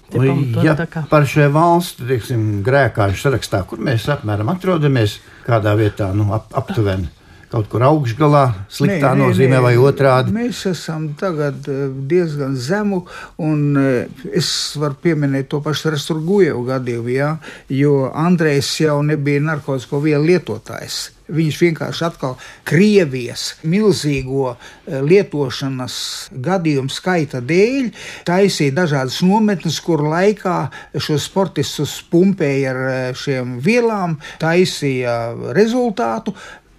Ja 0.64 0.74
par 1.12 1.28
šo 1.30 1.50
valstu 1.54 2.08
teiksim, 2.08 2.64
grēkāžu 2.66 3.20
sarakstā, 3.20 3.62
kur 3.70 3.84
mēs 3.84 4.08
apmēram 4.10 4.50
atrodamies, 4.56 5.20
kādā 5.46 5.76
vietā 5.78 6.10
nu, 6.16 6.32
ap, 6.34 6.50
aptuveni 6.58 7.12
kaut 7.52 7.70
kur 7.72 7.84
augšgalā, 7.88 8.44
sliktā 8.72 9.14
nē, 9.16 9.24
nozīmē, 9.24 9.56
nē, 9.56 9.64
vai 9.64 9.76
otrādi? 9.80 10.34
Mēs 10.36 10.66
esam 10.68 11.10
tagad 11.20 11.68
eh, 11.72 11.86
diezgan 12.12 12.58
zemu, 12.60 13.06
un 13.44 13.62
eh, 13.80 14.26
es 14.36 14.50
varu 14.80 15.00
pieminēt 15.04 15.48
to 15.54 15.62
pašu 15.64 15.94
Rasturgujevu 15.96 16.66
gadījumu, 16.68 17.14
ja, 17.16 17.36
jo 17.72 18.10
Andrejs 18.12 18.74
jau 18.84 19.00
nebija 19.06 19.46
narkotiku 19.48 20.04
vielu 20.04 20.34
lietotājs. 20.34 21.06
Viņš 21.28 21.56
vienkārši 21.60 22.04
atkal 22.08 22.38
Krievijas 22.68 23.48
milzīgo 23.64 24.52
eh, 24.52 25.00
lietošanas 25.08 25.98
gadījumu 26.36 26.92
skaita 26.92 27.40
dēļ 27.48 27.90
taisīja 28.28 28.76
dažādas 28.84 29.24
nometnes, 29.24 29.80
kur 29.88 30.04
laikā 30.04 30.60
šos 31.00 31.32
sportistus 31.32 31.98
pumpēja 32.12 32.76
ar 32.76 32.86
šiem 33.16 33.60
vielām, 33.64 34.20
taisīja 34.44 35.20
rezultātu. 35.56 36.36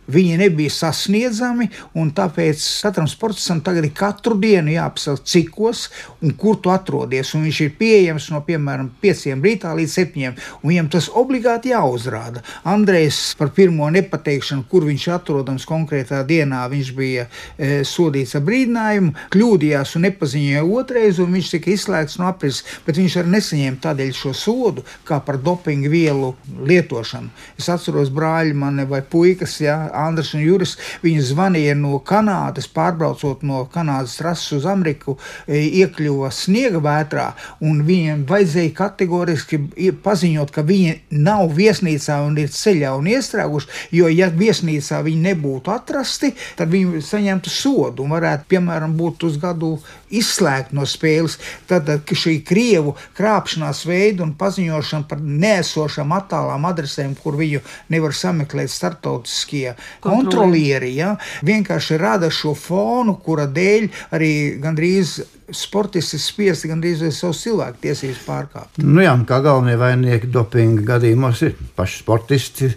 Viņi 0.09 0.39
nebija 0.41 0.73
sasniedzami, 0.73 1.69
un 2.01 2.11
tāpēc 2.17 2.63
katram 2.85 3.09
sportistam 3.11 3.61
tagad 3.65 3.85
ir 3.85 3.93
katru 3.97 4.39
dienu 4.41 4.73
jāapsaka, 4.73 5.25
cikos 5.29 5.89
un 6.25 6.33
kur 6.39 6.57
tu 6.63 6.73
atrodies. 6.73 7.35
Un 7.37 7.45
viņš 7.45 7.61
ir 7.67 7.75
pieejams 7.77 8.31
no 8.33 8.41
piemēram 8.47 8.89
5 9.03 9.37
rītā 9.45 9.75
līdz 9.77 9.97
7. 10.01 10.31
un 10.63 10.71
viņam 10.71 10.89
tas 10.95 11.11
obligāti 11.13 11.75
jāuzrāda. 11.75 12.41
Andrejs 12.69 13.35
par 13.39 13.53
pirmo 13.57 13.91
nepateikšanu, 13.93 14.65
kur 14.71 14.87
viņš 14.89 15.09
atrodams 15.19 15.67
konkrētā 15.69 16.23
dienā, 16.29 16.65
viņš 16.73 16.93
bija 16.97 17.27
e, 17.29 17.83
sodīts 17.85 18.37
ar 18.39 18.45
brīdinājumu, 18.49 19.13
kļūdījās 19.35 19.95
un 19.99 20.07
nepaziņoja 20.09 20.65
otrais, 20.81 21.21
un 21.23 21.37
viņš 21.37 21.53
tika 21.57 21.73
izslēgts 21.75 22.19
no 22.21 22.31
aprises, 22.31 22.65
bet 22.87 23.01
viņš 23.01 23.19
arī 23.21 23.35
nesaņēma 23.37 23.83
tādēļ 23.85 24.17
šo 24.17 24.35
sodu 24.37 24.85
kā 25.09 25.21
par 25.25 25.41
dopingu 25.43 25.93
vielu 25.93 26.33
lietošanu. 26.69 27.33
Es 27.61 27.69
atceros 27.73 28.13
brāļi 28.15 28.57
mani 28.57 28.89
vai 28.89 29.03
puikas, 29.05 29.59
jā, 29.63 29.77
Andris 30.07 30.35
un 30.37 30.45
Juris. 30.45 30.77
Viņi 31.03 31.25
zvanīja 31.31 31.77
no 31.79 31.99
Kanādas, 32.05 32.69
pārbraucot 32.73 33.45
no 33.47 33.65
Kanādas 33.73 34.19
trases 34.21 34.53
uz 34.59 34.67
Ameriku, 34.69 35.17
e, 35.47 35.61
iekļuva 35.83 36.31
sniega 36.35 36.83
vētrā, 36.85 37.29
un 37.65 37.83
viņiem 37.89 38.25
vajadzēja 38.29 38.75
kategoriski 38.79 39.61
paziņot, 40.05 40.53
ka 40.55 40.65
viņi 40.67 40.95
nav 41.25 41.53
viesnīcā 41.57 42.21
un 42.27 42.39
ir 42.41 42.53
ceļā 42.55 42.95
un 42.99 43.11
iestrēguši, 43.11 43.73
jo, 43.99 44.09
ja 44.13 44.31
viesnīcā 44.35 45.03
viņi 45.07 45.25
nebūtu 45.31 45.73
atrasti, 45.75 46.33
tad 46.59 46.73
viņi 46.73 47.03
saņemtu 47.05 47.53
sodu 47.53 48.05
un 48.05 48.17
varētu, 48.17 48.49
piemēram, 48.53 48.97
būt 48.99 49.27
uz 49.29 49.39
gadu 49.41 49.77
izslēgt 50.15 50.75
no 50.77 50.87
spēles. 50.89 51.39
Tad 51.69 51.89
šī 52.09 52.39
krievu 52.47 52.95
krāpšanās 53.19 53.85
veida 53.89 54.25
un 54.25 54.35
paziņošana 54.39 55.09
par 55.09 55.23
nēsošām 55.23 56.15
attālām 56.17 56.67
adresēm, 56.69 57.15
kur 57.19 57.39
viņu 57.39 57.63
nevar 57.93 58.17
sameklēt 58.17 58.73
starptautiskie 58.73 59.75
kontrolieri, 60.05 60.93
ja, 60.97 61.15
vienkārši 61.47 61.99
rada 62.01 62.31
šo 62.31 62.55
fonu, 62.59 63.19
kura 63.25 63.49
dēļ 63.51 63.89
arī 64.17 64.33
gandrīz 64.63 65.19
sportisti 65.55 66.19
spiesti 66.21 66.69
gandrīz 66.69 67.03
vai 67.05 67.11
savus 67.15 67.41
cilvēku 67.45 67.83
tiesības 67.87 68.21
pārkāpt. 68.27 68.81
Nu 68.85 69.03
jā, 69.05 69.15
kā 69.29 69.41
galvenie 69.45 69.79
vaininieki 69.81 70.31
dopinga 70.33 70.85
gadījumos 70.95 71.43
ir 71.47 71.57
paši 71.77 72.03
sportisti. 72.03 72.73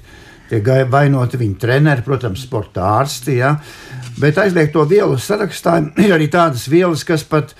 Tiek 0.51 0.67
vainoti 0.91 1.39
viņa 1.39 1.59
treneri, 1.61 2.03
protams, 2.03 2.41
sporta 2.43 2.83
ārsti. 2.97 3.37
Ja? 3.39 3.53
Bet 4.19 4.39
aizliegt 4.41 4.73
to 4.75 4.83
vielu 4.87 5.15
sarakstā 5.15 5.77
ir 6.03 6.11
arī 6.11 6.27
tādas 6.31 6.65
vielas, 6.71 7.05
kas 7.07 7.23
pat 7.23 7.53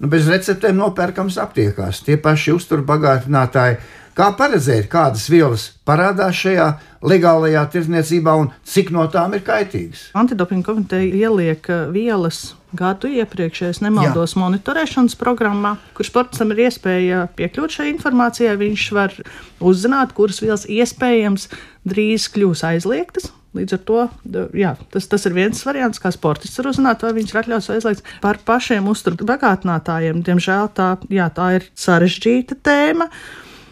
nu, 0.00 0.08
bez 0.08 0.28
receptēm 0.28 0.78
nopērkams 0.80 1.36
aptiekās. 1.42 2.00
Tie 2.06 2.16
paši 2.20 2.54
uzturbagātinātāji 2.56 3.76
Kā 4.18 4.30
paredzēt, 4.36 4.88
kādas 4.90 5.28
vielas 5.30 5.68
parādās 5.86 6.38
šajā 6.40 6.66
legālajā 7.06 7.62
tirdzniecībā 7.72 8.34
un 8.42 8.50
cik 8.66 8.90
no 8.94 9.06
tām 9.12 9.36
ir 9.38 9.44
kaitīgas? 9.46 10.08
Antidopinga 10.18 10.66
komiteja 10.72 11.28
ieliek 11.28 11.70
uh, 11.70 11.86
vielas 11.94 12.50
gadu 12.76 13.10
iepriekš, 13.10 13.62
ja 13.62 13.72
nemaldos, 13.86 14.36
Jā. 14.36 14.42
monitorēšanas 14.44 15.16
programmā, 15.18 15.76
kur 15.96 16.06
sportam 16.06 16.52
ir 16.54 16.66
iespēja 16.66 17.24
piekļūt 17.38 17.76
šai 17.78 17.88
informācijai. 17.94 18.54
Viņš 18.60 18.86
var 18.94 19.14
uzzināt, 19.58 20.14
kuras 20.14 20.40
vielas 20.42 20.66
iespējams 20.70 21.48
drīz 21.88 22.28
kļūs 22.34 22.64
aizliegtas. 22.70 23.30
Līdz 23.58 23.74
ar 23.74 23.80
to 23.82 24.02
jā, 24.54 24.76
tas, 24.94 25.08
tas 25.10 25.26
ir 25.26 25.34
viens 25.34 25.58
variants, 25.66 25.98
kā 25.98 26.12
sportists 26.14 26.60
var 26.60 26.68
uzzināt, 26.70 27.02
vai 27.02 27.16
viņš 27.16 27.32
ir 27.32 27.38
atļauts 27.40 27.70
vai 27.70 27.78
aizliegts. 27.80 28.04
Par 28.22 28.38
pašiem 28.46 28.86
uzturbagātinātājiem, 28.92 30.22
diemžēl 30.26 30.70
tā, 30.76 30.92
jā, 31.10 31.26
tā 31.34 31.48
ir 31.58 31.66
sarežģīta 31.74 32.60
tēma 32.62 33.10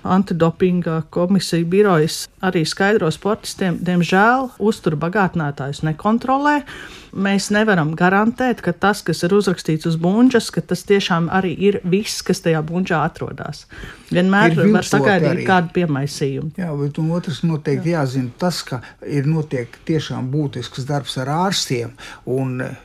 antidopinga 0.03 1.03
komisija 1.11 1.64
birojas 1.64 2.26
arī 2.44 2.64
skaidro 2.68 3.11
sportistiem, 3.11 3.80
diemžēl 3.82 4.51
uzturu 4.59 4.99
bagātinātājus 5.01 5.82
nekontrolē 5.86 6.61
mēs 7.12 7.49
nevaram 7.55 7.92
garantēt, 7.96 8.61
ka 8.64 8.72
tas, 8.72 9.03
kas 9.07 9.22
ir 9.26 9.34
uzrakstīts 9.36 9.88
uz 9.88 9.96
buļbuļsaktas, 10.01 10.51
ka 10.55 10.62
tas 10.72 10.84
tiešām 10.88 11.28
arī 11.34 11.53
ir 11.68 11.80
viss, 11.84 12.22
kas 12.26 12.42
tajā 12.44 12.62
buļbuļsakā 12.66 13.01
atrodas. 13.09 13.64
Vienmēr 14.09 14.55
var 14.72 14.86
sagaidīt 14.86 15.42
kādu 15.49 15.72
piemaisījumu. 15.76 16.53
Jā, 16.59 16.70
bet 16.78 16.99
otrs 17.03 17.42
noteikti 17.44 17.92
Jā. 17.92 18.03
jāzina 18.03 18.32
tas, 18.40 18.62
ka 18.64 18.80
ir 19.05 19.28
notiek 19.28 19.74
tiešām 19.88 20.30
būtisks 20.32 20.86
darbs 20.88 21.18
ar 21.20 21.30
ārstiem. 21.34 21.92
Un 22.30 22.62
eh, 22.64 22.76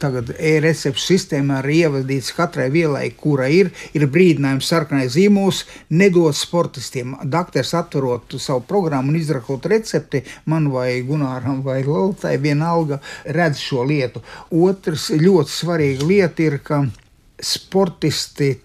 tagad 0.00 0.32
e-recepšu 0.38 1.04
sistēmā 1.12 1.60
ir 1.64 1.70
ievadīts 1.80 2.32
katrai 2.36 2.70
vielai, 2.72 3.08
kura 3.16 3.50
ir, 3.52 3.72
ir 3.96 4.06
brīdinājums 4.10 4.70
sarkanais 4.72 5.12
zīmols, 5.16 5.64
nedod 5.90 6.36
sportistiem. 6.60 7.16
Dakteris 7.24 7.74
atverot 7.74 8.34
savu 8.38 8.60
programmu 8.60 9.10
un 9.10 9.16
izrakot 9.16 9.66
recepti 9.66 10.22
man 10.44 10.68
vai 10.70 11.02
Gunāram 11.02 11.62
vai 11.64 11.82
Lalitai 11.84 12.36
vienalga 12.38 13.00
redz 13.24 13.58
šo 13.58 13.84
lietu. 13.84 14.20
Otrs 14.50 15.10
ļoti 15.10 15.50
svarīga 15.50 16.04
lieta 16.06 16.42
ir, 16.42 16.58
ka 16.58 16.84
sportisti 17.40 18.58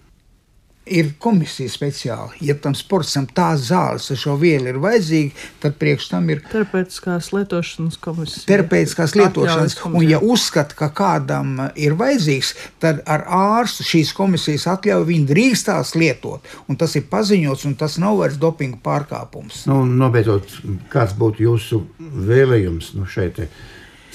ir 0.86 1.12
komisija 1.18 1.70
speciāli. 1.70 2.40
Ja 2.48 2.54
tam 2.62 2.74
sportam 2.78 3.26
tā 3.26 3.48
zāles 3.60 4.08
ar 4.12 4.20
šo 4.20 4.36
vielu 4.40 4.70
ir 4.70 4.80
vajadzīga, 4.82 5.44
tad 5.62 5.76
priekš 5.80 6.08
tam 6.12 6.30
ir 6.30 6.42
terapeitiskās 6.52 7.32
lietošanas 7.34 7.98
komisija. 8.02 8.44
Terapeitiskās 8.48 9.16
lietošanas, 9.18 9.78
un 9.90 10.06
ja 10.06 10.20
uzskata, 10.22 10.78
ka 10.78 10.90
kādam 10.96 11.56
ir 11.74 11.96
vajadzīgs, 11.98 12.54
tad 12.82 13.02
ar 13.06 13.26
ārstu 13.26 13.86
šīs 13.86 14.12
komisijas 14.16 14.68
atļauju 14.76 15.10
viņi 15.10 15.30
drīkstās 15.30 15.94
lietot. 15.98 16.46
Un 16.70 16.78
tas 16.80 16.94
ir 16.98 17.08
paziņots, 17.10 17.66
un 17.68 17.78
tas 17.78 17.98
nav 18.02 18.20
vairs 18.22 18.38
dopinga 18.40 18.78
pārkāpums. 18.84 19.64
Nu, 19.70 19.82
nobeidzot, 19.86 20.60
kāds 20.92 21.16
būtu 21.18 21.48
jūsu 21.48 21.82
vēlējums 22.30 22.94
nu, 22.96 23.08
šeit? 23.10 23.42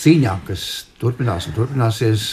cīņā, 0.02 0.36
kas 0.48 0.66
turpinās 1.02 1.48
un 1.50 1.58
turpināsies 1.58 2.28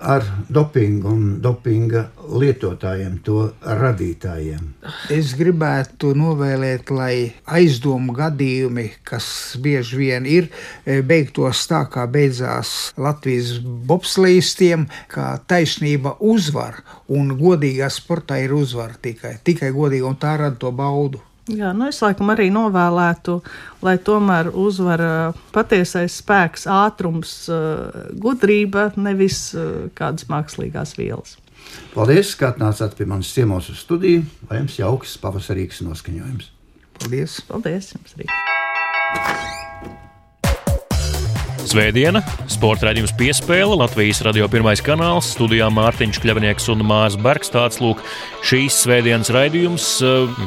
ar 0.00 0.24
dopingu 0.48 1.10
un 1.12 1.24
dopinga 1.42 2.06
lietotājiem, 2.40 3.18
to 3.24 3.50
radītājiem. 3.60 4.72
Es 5.12 5.34
gribētu 5.38 6.14
novēlēt, 6.16 6.90
lai 6.94 7.32
aizdomu 7.44 8.14
gadījumi, 8.16 8.86
kas 9.04 9.28
bieži 9.60 10.00
vien 10.00 10.26
ir, 10.26 10.50
e, 10.84 11.00
beigtos 11.06 11.66
tā, 11.68 11.84
kā 11.92 12.06
beidzās 12.10 12.92
Latvijas 12.96 13.58
bobslīstiem, 13.60 14.88
ka 15.12 15.38
taisnība 15.46 16.16
uzvar 16.20 16.80
un 17.08 17.36
godīgā 17.36 17.90
sportā 17.92 18.40
ir 18.44 18.56
uzvara 18.56 18.96
tikai, 19.02 19.36
tikai 19.44 19.72
godīga 19.76 20.08
un 20.08 20.20
tā 20.20 20.36
rada 20.40 20.56
to 20.56 20.72
baudu. 20.72 21.20
Jā, 21.50 21.72
nu 21.74 21.88
es 21.90 21.98
laikam 22.02 22.30
arī 22.30 22.48
novēlētu, 22.54 23.40
lai 23.82 23.96
tomēr 24.06 24.52
uzvar 24.54 25.02
patiesais 25.54 26.20
spēks, 26.20 26.66
ātrums, 26.70 27.32
gudrība, 28.22 28.90
nevis 29.00 29.48
kādas 29.98 30.28
mākslīgās 30.30 30.94
vielas. 30.98 31.38
Paldies, 31.94 32.34
ka 32.38 32.52
atnācāt 32.52 32.94
pie 32.98 33.06
manis 33.10 33.32
ciemos 33.34 33.70
uz 33.72 33.82
studiju, 33.84 34.24
lai 34.50 34.62
jums 34.62 34.78
jauks 34.80 35.16
pavasarīgs 35.22 35.82
noskaņojums. 35.86 36.52
Paldies! 37.00 37.40
Paldies 37.50 37.94
jums 37.96 38.16
arī! 38.18 38.30
Svētdiena, 41.68 42.22
sporta 42.48 42.88
raidījums 42.88 43.12
piespēle, 43.18 43.76
Latvijas 43.76 44.22
radio 44.24 44.46
pirmais 44.50 44.80
kanāls, 44.84 45.28
studijā 45.34 45.68
Mārtiņš 45.74 46.20
Kļavnieks 46.22 46.68
un 46.72 46.84
Mārs 46.88 47.18
Bergs. 47.20 47.52
Tāds 47.52 47.80
lūk 47.82 48.00
šīs 48.46 48.78
svētdienas 48.84 49.30
raidījums. 49.34 49.88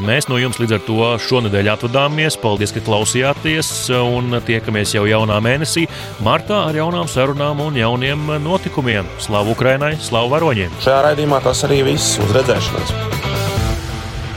Mēs 0.05 0.29
no 0.31 0.39
jums 0.41 0.57
līdz 0.61 0.77
ar 0.77 0.83
to 0.87 1.11
šonadēļ 1.27 1.71
atvadāmies. 1.75 2.39
Paldies, 2.41 2.73
ka 2.73 2.83
klausījāties 2.85 3.71
un 3.97 4.39
tiekamies 4.47 4.95
jau 4.97 5.05
jaunā 5.09 5.37
mēnesī, 5.43 5.85
martā 6.25 6.63
ar 6.69 6.79
jaunām 6.81 7.09
sarunām 7.11 7.61
un 7.67 7.77
jauniem 7.79 8.33
notikumiem. 8.43 9.09
Slavu 9.21 9.53
Ukrainai, 9.57 9.93
slavu 10.01 10.33
varoņiem! 10.33 10.81
Šajā 10.83 11.03
raidījumā 11.09 11.43
tas 11.45 11.65
arī 11.67 11.83
viss 11.91 12.17
uz 12.23 12.33
redzēšanos. 12.39 12.97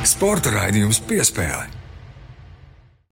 Sporta 0.06 0.54
raidījums 0.54 1.02
piespēle. 1.08 1.75